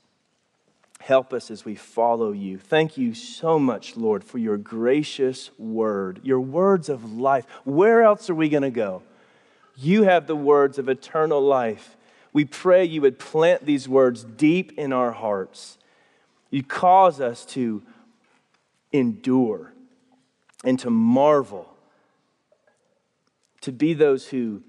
Help 1.05 1.35
us 1.35 1.51
as 1.51 1.67
we 1.67 1.75
follow 1.75 2.33
you. 2.33 2.57
Thank 2.57 2.97
you 2.97 3.13
so 3.13 3.59
much, 3.59 3.95
Lord, 3.95 4.25
for 4.25 4.39
your 4.39 4.57
gracious 4.57 5.51
word, 5.59 6.19
your 6.23 6.41
words 6.41 6.89
of 6.89 7.13
life. 7.13 7.45
Where 7.65 8.03
else 8.03 8.31
are 8.31 8.35
we 8.35 8.49
going 8.49 8.63
to 8.63 8.71
go? 8.71 9.03
You 9.77 10.05
have 10.05 10.27
the 10.27 10.35
words 10.35 10.79
of 10.79 10.89
eternal 10.89 11.43
life. 11.43 11.99
We 12.33 12.47
pray 12.47 12.87
you 12.87 13.03
would 13.03 13.19
plant 13.19 13.67
these 13.67 13.87
words 13.87 14.25
deep 14.25 14.79
in 14.79 14.95
our 14.95 15.13
hearts. 15.13 15.77
You 16.49 16.63
cause 16.63 17.21
us 17.21 17.45
to 17.49 17.83
endure 18.91 19.75
and 20.65 20.79
to 20.79 20.89
marvel, 20.89 21.69
to 23.61 23.73
be 23.73 23.93
those 23.93 24.29
who 24.29 24.63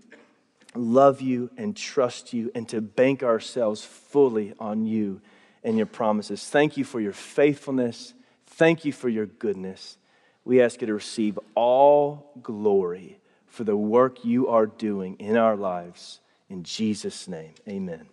love 0.75 1.21
you 1.21 1.49
and 1.55 1.77
trust 1.77 2.33
you, 2.33 2.51
and 2.53 2.67
to 2.67 2.81
bank 2.81 3.23
ourselves 3.23 3.85
fully 3.85 4.53
on 4.59 4.85
you 4.85 5.21
and 5.65 5.75
your 5.75 5.87
promises. 5.87 6.47
Thank 6.47 6.77
you 6.77 6.85
for 6.85 7.01
your 7.01 7.11
faithfulness. 7.11 8.13
Thank 8.45 8.85
you 8.85 8.93
for 8.93 9.09
your 9.09 9.25
goodness. 9.25 9.97
We 10.45 10.61
ask 10.61 10.79
you 10.79 10.87
to 10.87 10.93
receive 10.93 11.39
all 11.55 12.31
glory 12.41 13.19
for 13.47 13.63
the 13.63 13.75
work 13.75 14.23
you 14.23 14.47
are 14.47 14.67
doing 14.67 15.15
in 15.15 15.35
our 15.35 15.57
lives. 15.57 16.21
In 16.49 16.63
Jesus' 16.63 17.27
name, 17.27 17.55
amen. 17.67 18.07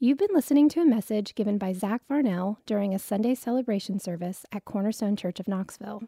You've 0.00 0.18
been 0.18 0.28
listening 0.32 0.68
to 0.70 0.80
a 0.80 0.86
message 0.86 1.34
given 1.34 1.58
by 1.58 1.72
Zach 1.72 2.02
Varnell 2.08 2.56
during 2.66 2.94
a 2.94 2.98
Sunday 2.98 3.34
celebration 3.34 4.00
service 4.00 4.44
at 4.52 4.64
Cornerstone 4.64 5.16
Church 5.16 5.38
of 5.38 5.48
Knoxville. 5.48 6.02